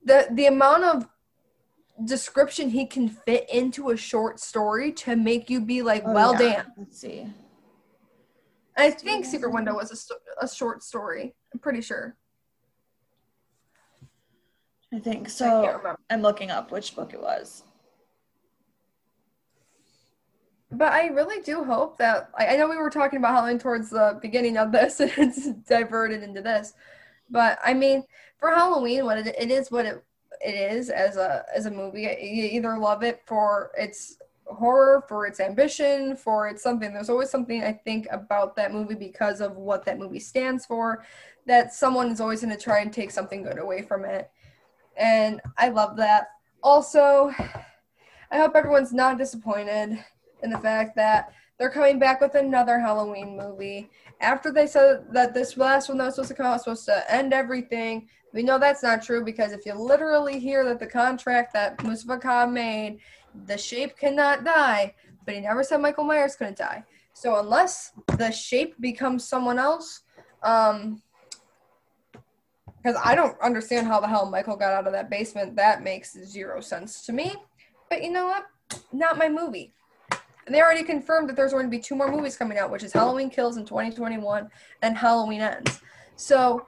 [0.06, 1.08] The the amount of
[2.06, 6.34] description he can fit into a short story to make you be like, Oh, well,
[6.34, 6.64] yeah.
[6.64, 6.66] damn.
[6.78, 7.28] Let's see.
[8.78, 11.34] I think Secret Window was a, a short story.
[11.52, 12.16] I'm pretty sure.
[14.94, 15.66] I think so.
[15.66, 15.98] remember.
[16.10, 17.64] I'm looking up which book it was.
[20.72, 23.90] But I really do hope that I, I know we were talking about Halloween towards
[23.90, 26.74] the beginning of this and it's diverted into this.
[27.30, 28.04] But I mean,
[28.40, 30.04] for Halloween, what it, it is what it
[30.40, 32.02] it is as a as a movie.
[32.02, 36.94] You either love it for its horror, for its ambition, for its something.
[36.94, 41.06] There's always something I think about that movie because of what that movie stands for.
[41.46, 44.30] That someone is always going to try and take something good away from it.
[44.98, 46.30] and I love that.
[46.64, 47.32] Also,
[48.32, 50.04] I hope everyone's not disappointed
[50.44, 53.90] in the fact that they're coming back with another Halloween movie.
[54.22, 56.86] After they said that this last one that was supposed to come out was supposed
[56.86, 60.88] to end everything, we know that's not true because if you literally hear that the
[60.88, 63.00] contract that Moustapha Akkad made,
[63.46, 64.94] the shape cannot die,
[65.26, 66.84] but he never said Michael Myers couldn't die.
[67.14, 70.02] So unless the shape becomes someone else,
[70.44, 71.02] um,
[72.88, 75.56] because I don't understand how the hell Michael got out of that basement.
[75.56, 77.34] That makes zero sense to me.
[77.90, 78.46] But you know what?
[78.94, 79.74] Not my movie.
[80.48, 82.82] And they already confirmed that there's going to be two more movies coming out, which
[82.82, 84.50] is Halloween Kills in 2021
[84.82, 85.82] and Halloween Ends.
[86.16, 86.66] So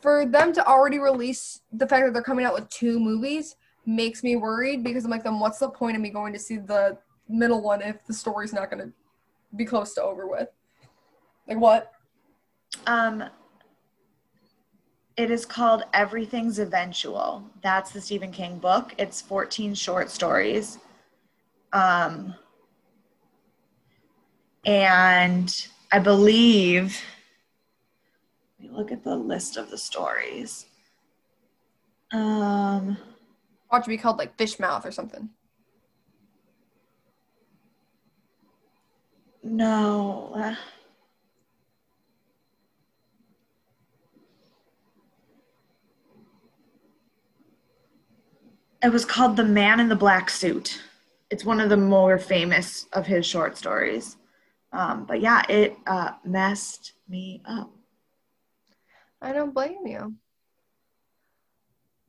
[0.00, 4.22] for them to already release the fact that they're coming out with two movies makes
[4.22, 6.96] me worried because I'm like, then what's the point of me going to see the
[7.28, 8.92] middle one if the story's not going to
[9.56, 10.48] be close to over with?
[11.48, 11.90] Like what?
[12.86, 13.24] Um,
[15.16, 17.44] it is called Everything's Eventual.
[17.62, 18.94] That's the Stephen King book.
[18.96, 20.78] It's 14 short stories.
[21.72, 22.34] Um,
[24.64, 27.00] and I believe,
[28.60, 30.66] let me look at the list of the stories.
[32.12, 32.96] Um,
[33.70, 35.30] Watch it be called like Fish Mouth or something.
[39.42, 40.54] no.
[48.82, 50.82] It was called The Man in the Black Suit.
[51.30, 54.16] It's one of the more famous of his short stories.
[54.72, 57.70] Um, but yeah, it uh, messed me up.
[59.20, 60.14] I don't blame you.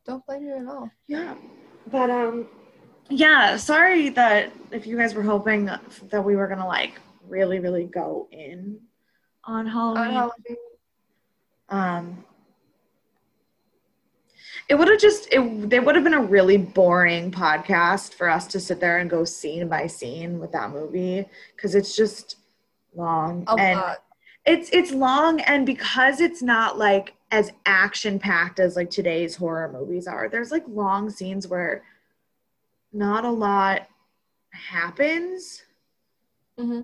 [0.05, 0.89] Don't blame you at all.
[1.07, 1.36] Yeah,
[1.91, 2.47] but um,
[3.09, 3.57] yeah.
[3.57, 8.28] Sorry that if you guys were hoping that we were gonna like really, really go
[8.32, 8.80] in
[9.43, 10.16] on Halloween.
[10.16, 10.41] On
[11.70, 12.26] Um,
[14.70, 15.70] it would have just it.
[15.70, 19.26] They would have been a really boring podcast for us to sit there and go
[19.26, 22.38] scene by scene with that movie because it's just
[22.95, 24.03] long A and lot.
[24.45, 29.71] it's it's long and because it's not like as action packed as like today's horror
[29.71, 31.83] movies are there's like long scenes where
[32.91, 33.87] not a lot
[34.51, 35.63] happens
[36.57, 36.81] hmm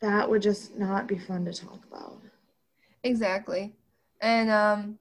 [0.00, 2.18] that would just not be fun to talk about
[3.02, 3.74] Exactly.
[4.20, 4.98] And um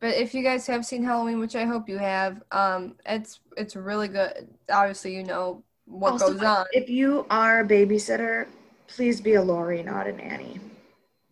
[0.00, 3.76] but if you guys have seen Halloween, which I hope you have, um it's it's
[3.76, 4.48] really good.
[4.70, 6.66] Obviously you know what Also, goes on.
[6.72, 8.46] if you are a babysitter
[8.94, 10.60] please be a Laurie not an Annie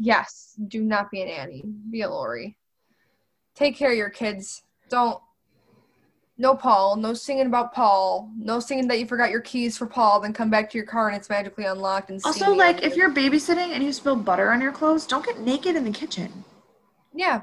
[0.02, 1.62] Yes, do not be an Annie.
[1.90, 2.56] Be a Laurie.
[3.54, 4.62] Take care of your kids.
[4.88, 5.20] Don't
[6.38, 10.20] no Paul, no singing about Paul, no singing that you forgot your keys for Paul,
[10.20, 13.10] then come back to your car and it's magically unlocked and also like if you're
[13.10, 16.44] babysitting and you spill butter on your clothes don't get naked in the kitchen
[17.14, 17.42] Yeah.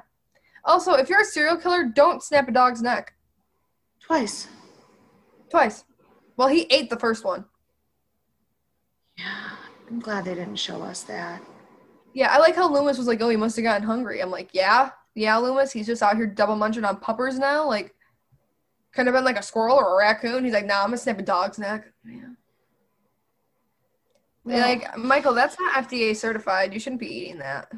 [0.65, 3.13] Also, if you're a serial killer, don't snap a dog's neck.
[3.99, 4.47] twice
[5.51, 5.84] Twice.
[6.36, 7.45] Well, he ate the first one.
[9.15, 9.57] yeah
[9.89, 11.41] I'm glad they didn't show us that
[12.13, 14.21] Yeah, I like how Loomis was like, oh, he must have gotten hungry.
[14.21, 17.65] I'm like, yeah, yeah, Loomis, he's just out here double munching on puppers now.
[17.67, 17.95] Like,
[18.93, 20.43] could have been like a squirrel or a raccoon.
[20.43, 21.85] He's like, nah, I'm gonna snap a dog's neck.
[22.05, 22.21] Yeah.
[24.43, 26.73] Well- like, Michael, that's not FDA certified.
[26.73, 27.72] You shouldn't be eating that.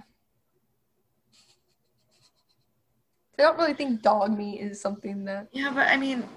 [3.38, 5.48] I don't really think dog meat is something that.
[5.53, 6.27] Yeah, but I mean,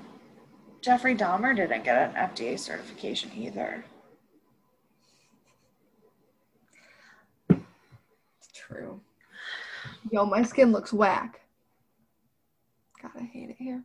[0.80, 3.84] Jeffrey Dahmer didn't get an FDA certification either.
[7.50, 9.00] It's true.
[10.10, 11.40] Yo, my skin looks whack.
[13.00, 13.84] God, I hate it here.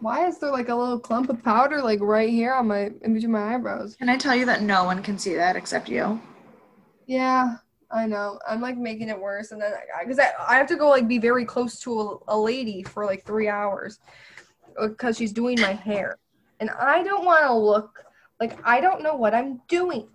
[0.00, 3.14] Why is there like a little clump of powder like right here on my in
[3.14, 3.96] between my eyebrows?
[3.96, 6.20] Can I tell you that no one can see that except you?
[7.06, 7.56] Yeah,
[7.90, 8.38] I know.
[8.46, 11.18] I'm like making it worse, and then because I, I have to go like be
[11.18, 13.98] very close to a, a lady for like three hours
[14.78, 16.18] uh, because she's doing my hair,
[16.60, 18.04] and I don't want to look
[18.38, 20.08] like I don't know what I'm doing.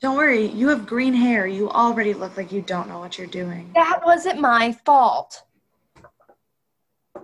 [0.00, 1.46] Don't worry, you have green hair.
[1.46, 3.70] You already look like you don't know what you're doing.
[3.74, 5.42] That wasn't my fault.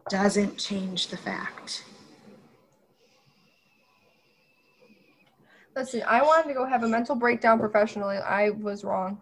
[0.09, 1.85] Doesn't change the fact.
[5.77, 8.17] Listen, I wanted to go have a mental breakdown professionally.
[8.17, 9.21] I was wrong.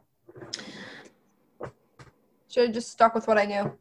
[2.49, 3.73] Should have just stuck with what I knew.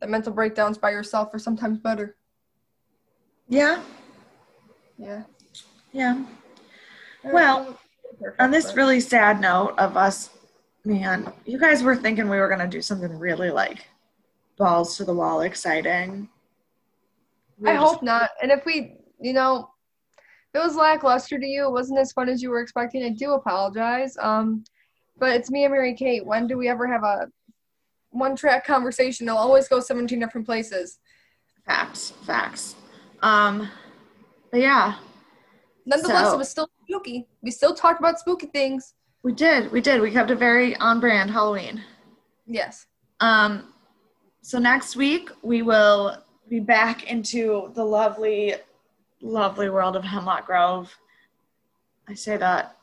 [0.00, 2.16] That mental breakdowns by yourself are sometimes better.
[3.48, 3.82] Yeah,
[4.98, 5.22] Yeah.
[5.92, 6.24] yeah.
[7.22, 7.78] Well,
[8.38, 10.30] On this really sad note of us,
[10.84, 13.86] man, you guys were thinking we were going to do something really like
[14.58, 16.28] balls to the wall exciting.
[17.58, 18.30] We I were just- hope not.
[18.42, 19.70] And if we, you know,
[20.52, 23.32] it was lackluster to you, it wasn't as fun as you were expecting, I do
[23.32, 24.16] apologize.
[24.20, 24.64] Um,
[25.18, 26.24] but it's me and Mary Kate.
[26.24, 27.28] When do we ever have a
[28.14, 29.26] one track conversation.
[29.26, 30.98] They'll always go 17 different places.
[31.66, 32.76] Facts, facts.
[33.20, 33.68] Um,
[34.50, 34.96] but yeah,
[35.86, 37.26] Nonetheless, So- it was still spooky.
[37.42, 38.94] We still talked about spooky things.
[39.22, 40.00] we did, we did.
[40.00, 41.82] We kept it very on brand Halloween.
[42.46, 42.86] Yes.
[43.20, 43.72] Um,
[44.42, 48.54] so next week we will be back into the lovely,
[49.22, 50.94] lovely world of Hemlock Grove.
[52.06, 52.76] I say that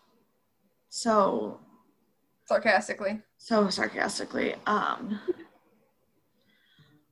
[0.90, 1.60] so
[2.46, 3.22] Sarcastically.
[3.38, 4.56] so sarcastically.
[4.66, 5.20] Um,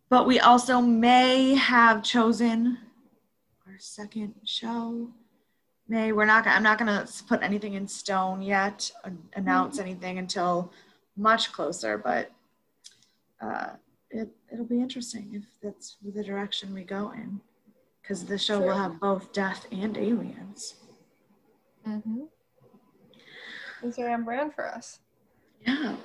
[0.10, 2.80] but we also may have chosen
[3.68, 5.12] our second show.
[5.90, 6.46] May we're not.
[6.46, 8.92] I'm not gonna put anything in stone yet.
[9.36, 10.72] Announce anything until
[11.18, 11.98] much closer.
[11.98, 12.32] But
[13.42, 13.72] uh,
[14.12, 17.42] it it'll be interesting if that's the direction we go in,
[18.02, 20.76] because the show will have both death and aliens.
[21.88, 22.26] Mm-hmm.
[23.84, 25.00] Very on brand for us.
[25.66, 25.96] Yeah.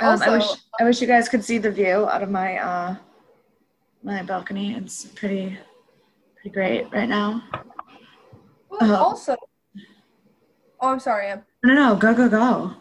[0.00, 2.58] Um, I wish Also- I wish you guys could see the view out of my
[2.58, 2.96] uh
[4.02, 4.74] my balcony.
[4.74, 5.56] It's pretty
[6.34, 7.42] pretty great right now.
[8.80, 8.96] Uh-huh.
[8.96, 9.36] Also,
[10.80, 11.42] oh, I'm sorry, Em.
[11.62, 12.74] No, no, go, go, go.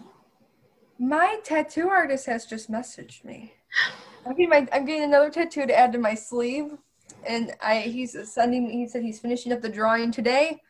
[0.98, 3.54] My tattoo artist has just messaged me.
[4.26, 6.72] I'm getting, my, I'm getting another tattoo to add to my sleeve,
[7.28, 8.70] and I he's sending.
[8.70, 10.62] He said he's finishing up the drawing today.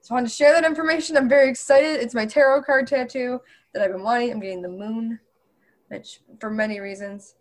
[0.00, 1.16] So I wanted to share that information.
[1.16, 2.00] I'm very excited.
[2.00, 3.40] It's my tarot card tattoo
[3.72, 4.30] that I've been wanting.
[4.30, 5.18] I'm getting the moon,
[5.88, 7.34] which for many reasons.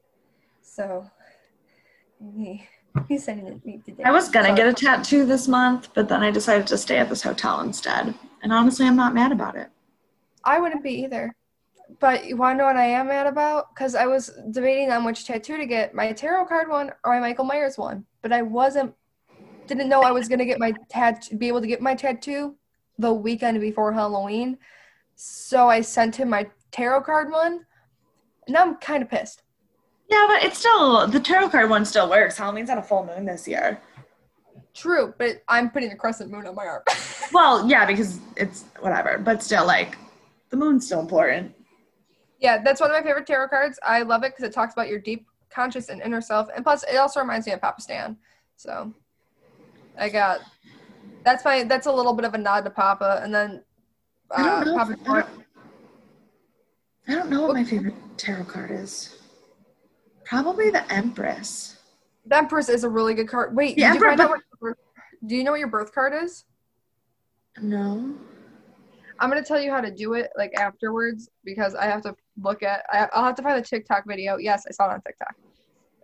[0.61, 1.05] So
[2.95, 4.03] he, he's sending it me today.
[4.03, 7.09] I was gonna get a tattoo this month, but then I decided to stay at
[7.09, 8.13] this hotel instead.
[8.41, 9.69] And honestly, I'm not mad about it.
[10.43, 11.33] I wouldn't be either.
[11.99, 13.73] But you want to know what I am mad about?
[13.73, 17.19] Because I was debating on which tattoo to get my tarot card one or my
[17.19, 18.05] Michael Myers one.
[18.21, 18.93] But I wasn't,
[19.67, 22.55] didn't know I was going to get my tat, be able to get my tattoo
[22.97, 24.57] the weekend before Halloween.
[25.15, 27.65] So I sent him my tarot card one.
[28.47, 29.42] And now I'm kind of pissed.
[30.13, 32.37] Yeah, but it's still the tarot card one still works.
[32.37, 33.81] Halloween's on a full moon this year.
[34.75, 36.83] True, but I'm putting a crescent moon on my arm.
[37.31, 39.97] Well, yeah, because it's whatever, but still, like,
[40.51, 41.51] the moon's still important.
[42.39, 43.79] yeah, that's one of my favorite tarot cards.
[43.83, 46.49] I love it because it talks about your deep conscious and inner self.
[46.55, 48.17] And plus, it also reminds me of Papa Stan.
[48.55, 48.93] So
[49.97, 50.41] I got
[51.23, 53.21] that's my that's a little bit of a nod to Papa.
[53.23, 53.63] And then
[54.29, 54.77] I uh, don't know.
[54.77, 55.45] Papa I don't,
[57.07, 59.22] I don't know what my favorite tarot card is.
[60.33, 61.75] Probably the Empress.
[62.25, 63.55] the Empress is a really good card.
[63.55, 64.77] Wait, The Emperor- but- what birth,
[65.27, 66.45] do you know what your birth card is?
[67.61, 68.15] No.
[69.19, 72.63] I'm gonna tell you how to do it like afterwards because I have to look
[72.63, 72.83] at.
[72.91, 74.37] I, I'll have to find the TikTok video.
[74.37, 75.35] Yes, I saw it on TikTok.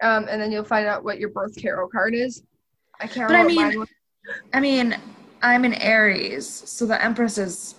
[0.03, 2.43] Um, and then you'll find out what your birth tarot card is.
[2.99, 3.85] I can't But I mean-.
[4.53, 4.95] I mean,
[5.41, 7.73] I'm an Aries, so the Empress is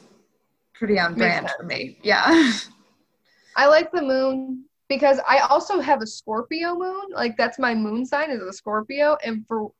[0.75, 1.99] pretty on brand for me.
[2.03, 2.53] Yeah.
[3.57, 7.03] I like the moon because I also have a Scorpio moon.
[7.15, 9.71] Like that's my moon sign is a Scorpio, and for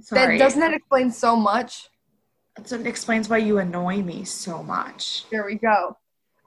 [0.00, 0.38] Sorry.
[0.38, 1.88] that doesn't that explain so much.
[2.56, 5.26] What explains why you annoy me so much.
[5.30, 5.96] There we go.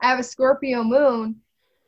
[0.01, 1.35] I have a Scorpio moon,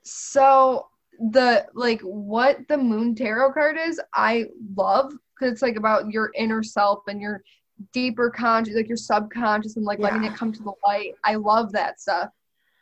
[0.03, 0.87] so
[1.31, 4.45] the like what the moon tarot card is, I
[4.77, 7.41] love because it's like about your inner self and your
[7.91, 11.15] deeper conscious, like your subconscious, and like letting it come to the light.
[11.25, 12.29] I love that stuff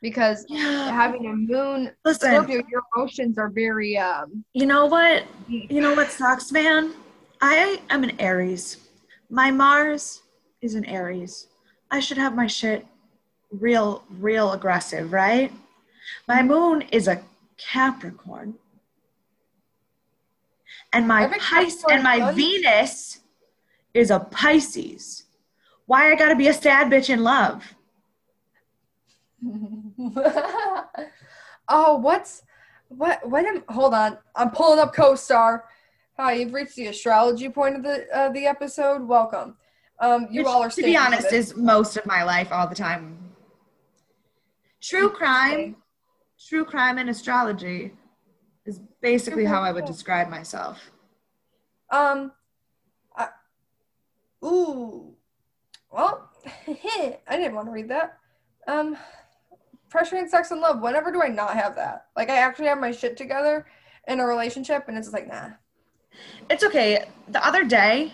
[0.01, 0.91] because Yeah.
[0.91, 4.43] having a moon Listen, Scorpio, your emotions are very um.
[4.53, 5.25] you know what?
[5.47, 6.93] You know what sucks, man?
[7.41, 8.77] I am an Aries.
[9.29, 10.23] My Mars
[10.61, 11.47] is an Aries.
[11.91, 12.85] I should have my shit
[13.51, 15.51] real, real aggressive, right?
[16.27, 17.21] My moon is a
[17.57, 18.55] Capricorn.
[20.93, 23.19] And my Pisces and my Venus
[23.93, 25.23] is a Pisces.
[25.85, 27.73] Why I gotta be a sad bitch in love?
[31.69, 32.43] oh, what's
[32.89, 33.27] what?
[33.27, 33.63] What am?
[33.69, 35.65] Hold on, I'm pulling up co-star.
[36.17, 39.07] Hi, you've reached the astrology point of the uh, the episode.
[39.07, 39.55] Welcome.
[40.01, 42.75] Um, you Which, all are to be honest, is most of my life all the
[42.75, 43.17] time.
[44.81, 45.77] True crime,
[46.47, 47.93] true crime and astrology
[48.65, 50.91] is basically how I would describe myself.
[51.91, 52.33] um.
[53.15, 53.27] I,
[54.43, 55.15] ooh,
[55.91, 56.29] well,
[56.67, 58.17] I didn't want to read that.
[58.67, 58.97] Um,
[59.89, 60.81] pressure and sex and love.
[60.81, 62.05] Whenever do I not have that?
[62.15, 63.65] Like, I actually have my shit together
[64.07, 65.49] in a relationship, and it's just like, nah.
[66.49, 67.05] It's okay.
[67.27, 68.13] The other day,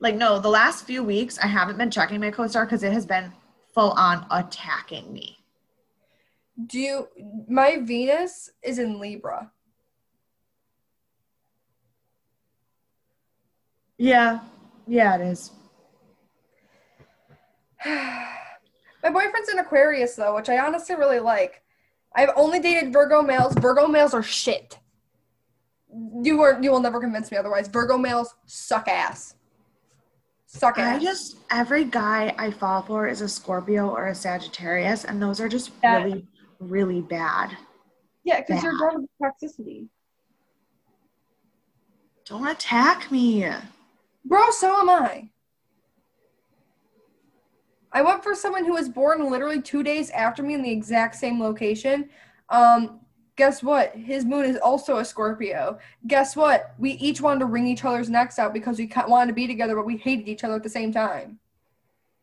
[0.00, 3.06] like no, the last few weeks, I haven't been checking my co-star because it has
[3.06, 3.32] been
[3.74, 5.38] full on attacking me.
[6.66, 7.08] Do you?
[7.48, 9.50] My Venus is in Libra.
[13.96, 14.40] Yeah,
[14.86, 15.50] yeah, it is.
[19.02, 21.62] My boyfriend's an Aquarius though, which I honestly really like.
[22.14, 23.54] I've only dated Virgo males.
[23.54, 24.78] Virgo males are shit.
[26.22, 27.68] You are you will never convince me otherwise.
[27.68, 29.34] Virgo males suck ass.
[30.46, 30.86] Suck ass.
[30.92, 31.02] I ass.
[31.02, 35.48] just every guy I fall for is a Scorpio or a Sagittarius, and those are
[35.48, 36.02] just Yeah.
[36.02, 36.26] really,
[36.58, 37.56] really bad.
[38.24, 38.92] yeah, because you're bad.
[38.92, 39.88] done with toxicity.
[42.26, 43.46] Don't attack me.
[44.24, 45.30] Bro, so am I.
[47.92, 51.16] I went for someone who was born literally two days after me in the exact
[51.16, 52.08] same location.
[52.48, 53.00] Um,
[53.36, 53.94] guess what?
[53.96, 55.78] His moon is also a Scorpio.
[56.06, 56.74] Guess what?
[56.78, 59.74] We each wanted to wring each other's necks out because we wanted to be together,
[59.74, 61.38] but we hated each other at the same time.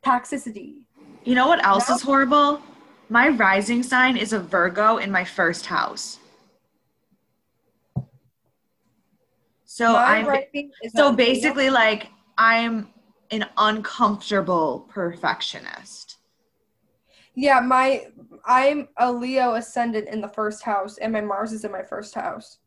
[0.06, 0.85] Toxicity.
[1.26, 2.61] You know what else is horrible?
[3.10, 6.19] My rising sign is a Virgo in my first house.
[9.65, 12.07] So My I'm so basically like
[12.38, 12.89] I'm
[13.32, 16.18] an uncomfortable perfectionist.
[17.36, 18.08] Yeah, my
[18.45, 22.16] I'm a Leo ascendant in the first house, and my Mars is in my first
[22.16, 22.58] house.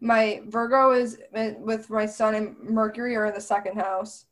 [0.00, 4.26] My Virgo is with my Sun and Mercury are in the second house.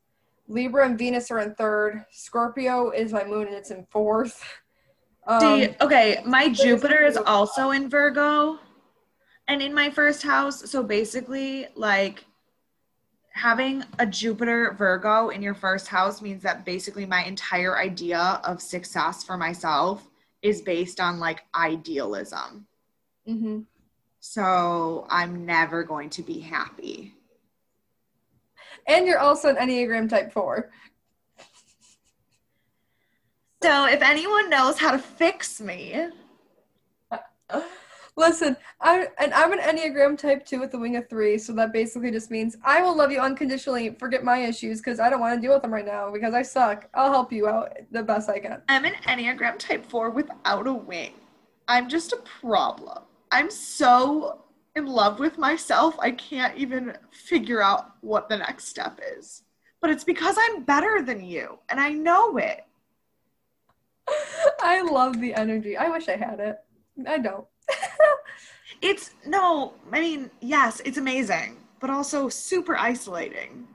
[0.47, 2.03] Libra and Venus are in third.
[2.11, 4.43] Scorpio is my moon, and it's in fourth.
[5.27, 8.57] Um, See, okay, my Jupiter is also in Virgo
[9.47, 10.71] and in my first house.
[10.71, 12.25] So basically, like
[13.39, 18.61] having a Jupiter Virgo in your first house means that basically my entire idea of
[18.61, 20.09] success for myself
[20.41, 22.67] is based on like idealism.
[23.27, 23.65] mhm.
[24.19, 27.13] So I'm never going to be happy.
[28.85, 30.69] And you're also an Enneagram Type Four.
[33.63, 36.07] So if anyone knows how to fix me,
[38.19, 41.71] Listen, I and I'm an Enneagram Type Two with the wing of three, so that
[41.71, 43.91] basically just means I will love you unconditionally.
[43.97, 46.41] Forget my issues because I don't want to deal with them right now because I
[46.41, 46.89] suck.
[46.93, 48.61] I'll help you out the best I can.
[48.67, 51.13] I'm an Enneagram type 4 without a wing.
[51.69, 53.03] I'm just a problem.
[53.31, 54.41] I'm so
[54.75, 59.43] in love with myself, I can't even figure out what the next step is.
[59.79, 62.65] But it's because I'm better than you, and I know it.
[64.61, 65.77] I love the energy.
[65.77, 66.59] I wish I had it.
[67.07, 67.45] I don't.
[68.81, 73.67] It's no, I mean, yes, it's amazing, but also super isolating.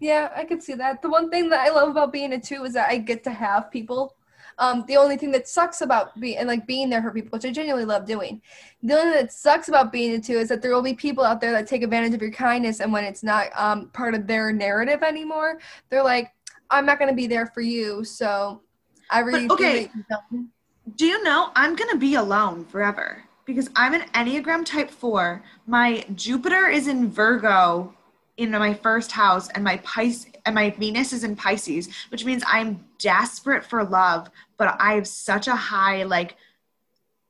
[0.00, 1.02] yeah, I could see that.
[1.02, 3.30] The one thing that I love about being a two is that I get to
[3.30, 4.14] have people.
[4.58, 7.44] Um, the only thing that sucks about being and like being there for people, which
[7.44, 8.40] I genuinely love doing,
[8.84, 11.24] the only thing that sucks about being a two is that there will be people
[11.24, 14.28] out there that take advantage of your kindness, and when it's not um, part of
[14.28, 15.58] their narrative anymore,
[15.90, 16.30] they're like,
[16.70, 18.62] "I'm not going to be there for you." So,
[19.10, 19.86] I really okay.
[19.86, 20.53] that you don't.
[20.92, 25.42] Do you know I'm gonna be alone forever because I'm an Enneagram type four.
[25.66, 27.94] My Jupiter is in Virgo
[28.36, 32.42] in my first house, and my Pis and my Venus is in Pisces, which means
[32.46, 34.28] I'm desperate for love,
[34.58, 36.36] but I have such a high like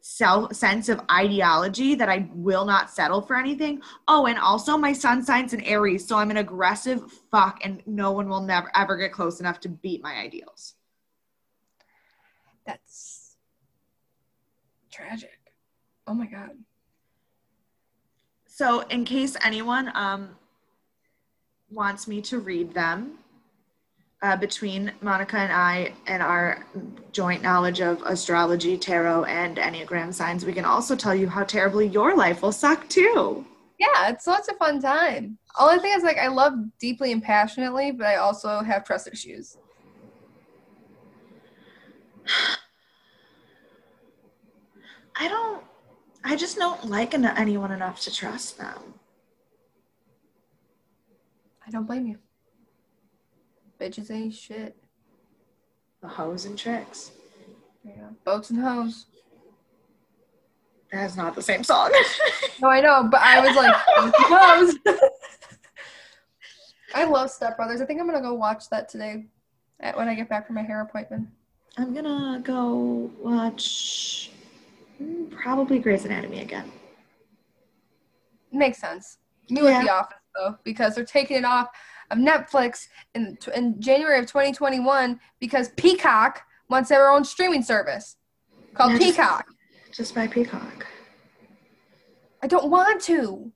[0.00, 3.82] self sense of ideology that I will not settle for anything.
[4.08, 8.10] Oh, and also my sun signs in Aries, so I'm an aggressive fuck, and no
[8.10, 10.74] one will never ever get close enough to beat my ideals.
[12.66, 13.13] That's
[14.94, 15.38] tragic.
[16.06, 16.50] Oh my god.
[18.46, 20.36] So, in case anyone um,
[21.70, 23.18] wants me to read them,
[24.22, 26.64] uh, between Monica and I and our
[27.12, 31.88] joint knowledge of astrology, tarot, and Enneagram signs, we can also tell you how terribly
[31.88, 33.44] your life will suck too.
[33.78, 35.36] Yeah, it's lots of fun time.
[35.58, 39.58] Only thing is like I love deeply and passionately, but I also have trust issues.
[45.16, 45.62] I don't,
[46.24, 48.94] I just don't like en- anyone enough to trust them.
[51.66, 52.18] I don't blame you.
[53.80, 54.76] Bitches ain't shit.
[56.02, 57.12] The hoes and tricks.
[57.84, 58.08] Yeah.
[58.24, 59.06] Boats and hoes.
[60.92, 61.92] That's not the same song.
[62.60, 64.98] No, I know, but I was like, boats and hoes.
[66.94, 67.80] I love Step Brothers.
[67.80, 69.26] I think I'm gonna go watch that today
[69.94, 71.26] when I get back from my hair appointment.
[71.76, 74.30] I'm gonna go watch
[75.30, 76.70] probably Grey's Anatomy again.
[78.52, 79.18] Makes sense.
[79.50, 79.78] Me Yeah.
[79.78, 81.68] with The Office though, because they're taking it off
[82.10, 88.16] of Netflix in in January of 2021 because Peacock wants their own streaming service
[88.74, 89.46] called Peacock.
[89.92, 90.86] Just by Peacock.
[92.42, 93.50] I don't want to.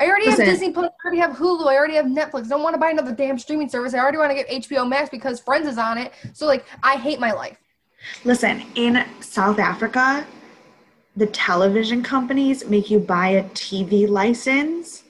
[0.00, 0.46] I already Listen.
[0.46, 0.86] have Disney Plus.
[0.86, 1.66] I already have Hulu.
[1.66, 2.46] I already have Netflix.
[2.46, 3.94] I don't want to buy another damn streaming service.
[3.94, 6.12] I already want to get HBO Max because Friends is on it.
[6.32, 7.58] So like, I hate my life.
[8.24, 10.26] Listen, in South Africa,
[11.16, 15.04] the television companies make you buy a TV license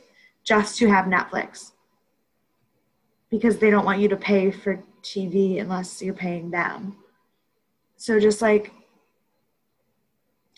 [0.45, 1.73] just to have Netflix
[3.31, 6.97] because they don't want you to pay for TV unless you're paying them.
[7.97, 8.73] So just like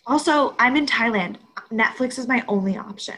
[0.06, 1.36] Also, I'm in Thailand.
[1.70, 3.16] Netflix is my only option.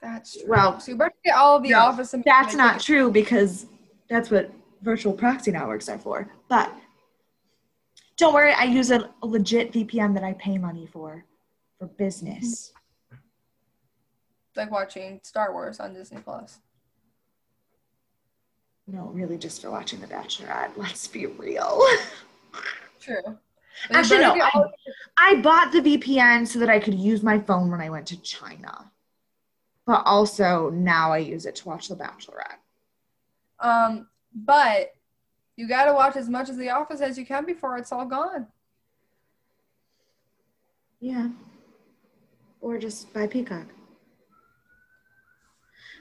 [0.00, 0.48] That's true.
[0.48, 2.14] Well, so you better get all of the no, office.
[2.24, 3.66] That's not true because
[4.08, 4.50] that's what
[4.82, 6.30] virtual proxy networks are for.
[6.48, 6.72] But
[8.20, 11.24] don't worry, I use a legit VPN that I pay money for
[11.78, 12.72] for business.
[14.54, 16.58] like watching Star Wars on Disney Plus.
[18.86, 20.72] No, really just for watching The Bachelorette.
[20.76, 21.80] Let's be real.
[23.00, 23.38] True.
[23.90, 24.34] Actually, no.
[24.34, 24.64] I,
[25.16, 28.20] I bought the VPN so that I could use my phone when I went to
[28.20, 28.90] China.
[29.86, 32.58] But also now I use it to watch The Bachelorette.
[33.60, 34.94] Um, but
[35.60, 38.06] you got to watch as much of The Office as you can before it's all
[38.06, 38.46] gone.
[41.00, 41.28] Yeah.
[42.62, 43.66] Or just buy Peacock.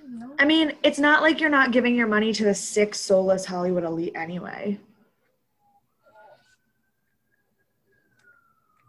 [0.08, 0.32] No.
[0.40, 3.84] I mean, it's not like you're not giving your money to the sick, soulless Hollywood
[3.84, 4.80] elite anyway.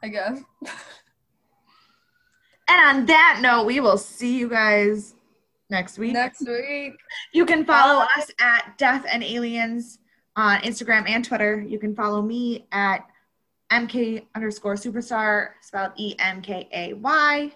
[0.04, 0.40] I guess.
[2.68, 5.14] And on that note, we will see you guys
[5.68, 6.12] next week.
[6.12, 6.92] Next week.
[7.32, 8.08] You can follow Bye.
[8.18, 9.98] us at Death and Aliens
[10.36, 11.60] on Instagram and Twitter.
[11.60, 13.06] You can follow me at
[13.70, 17.52] MK underscore superstar, spelled E M K A Y.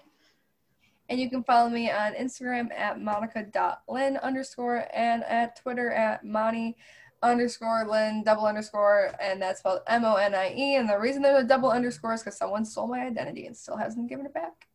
[1.07, 6.73] And you can follow me on Instagram at monica.lynn underscore and at Twitter at Monie
[7.21, 10.75] underscore Lynn double underscore and that's spelled M-O-N-I-E.
[10.75, 13.77] And the reason there's a double underscore is because someone stole my identity and still
[13.77, 14.67] hasn't given it back.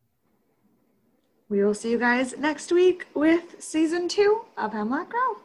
[1.49, 5.37] We will see you guys next week with season two of Hemlock Grove.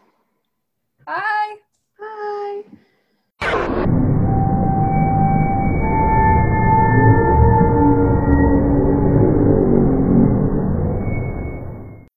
[1.05, 1.57] Bye.
[1.99, 2.63] Bye.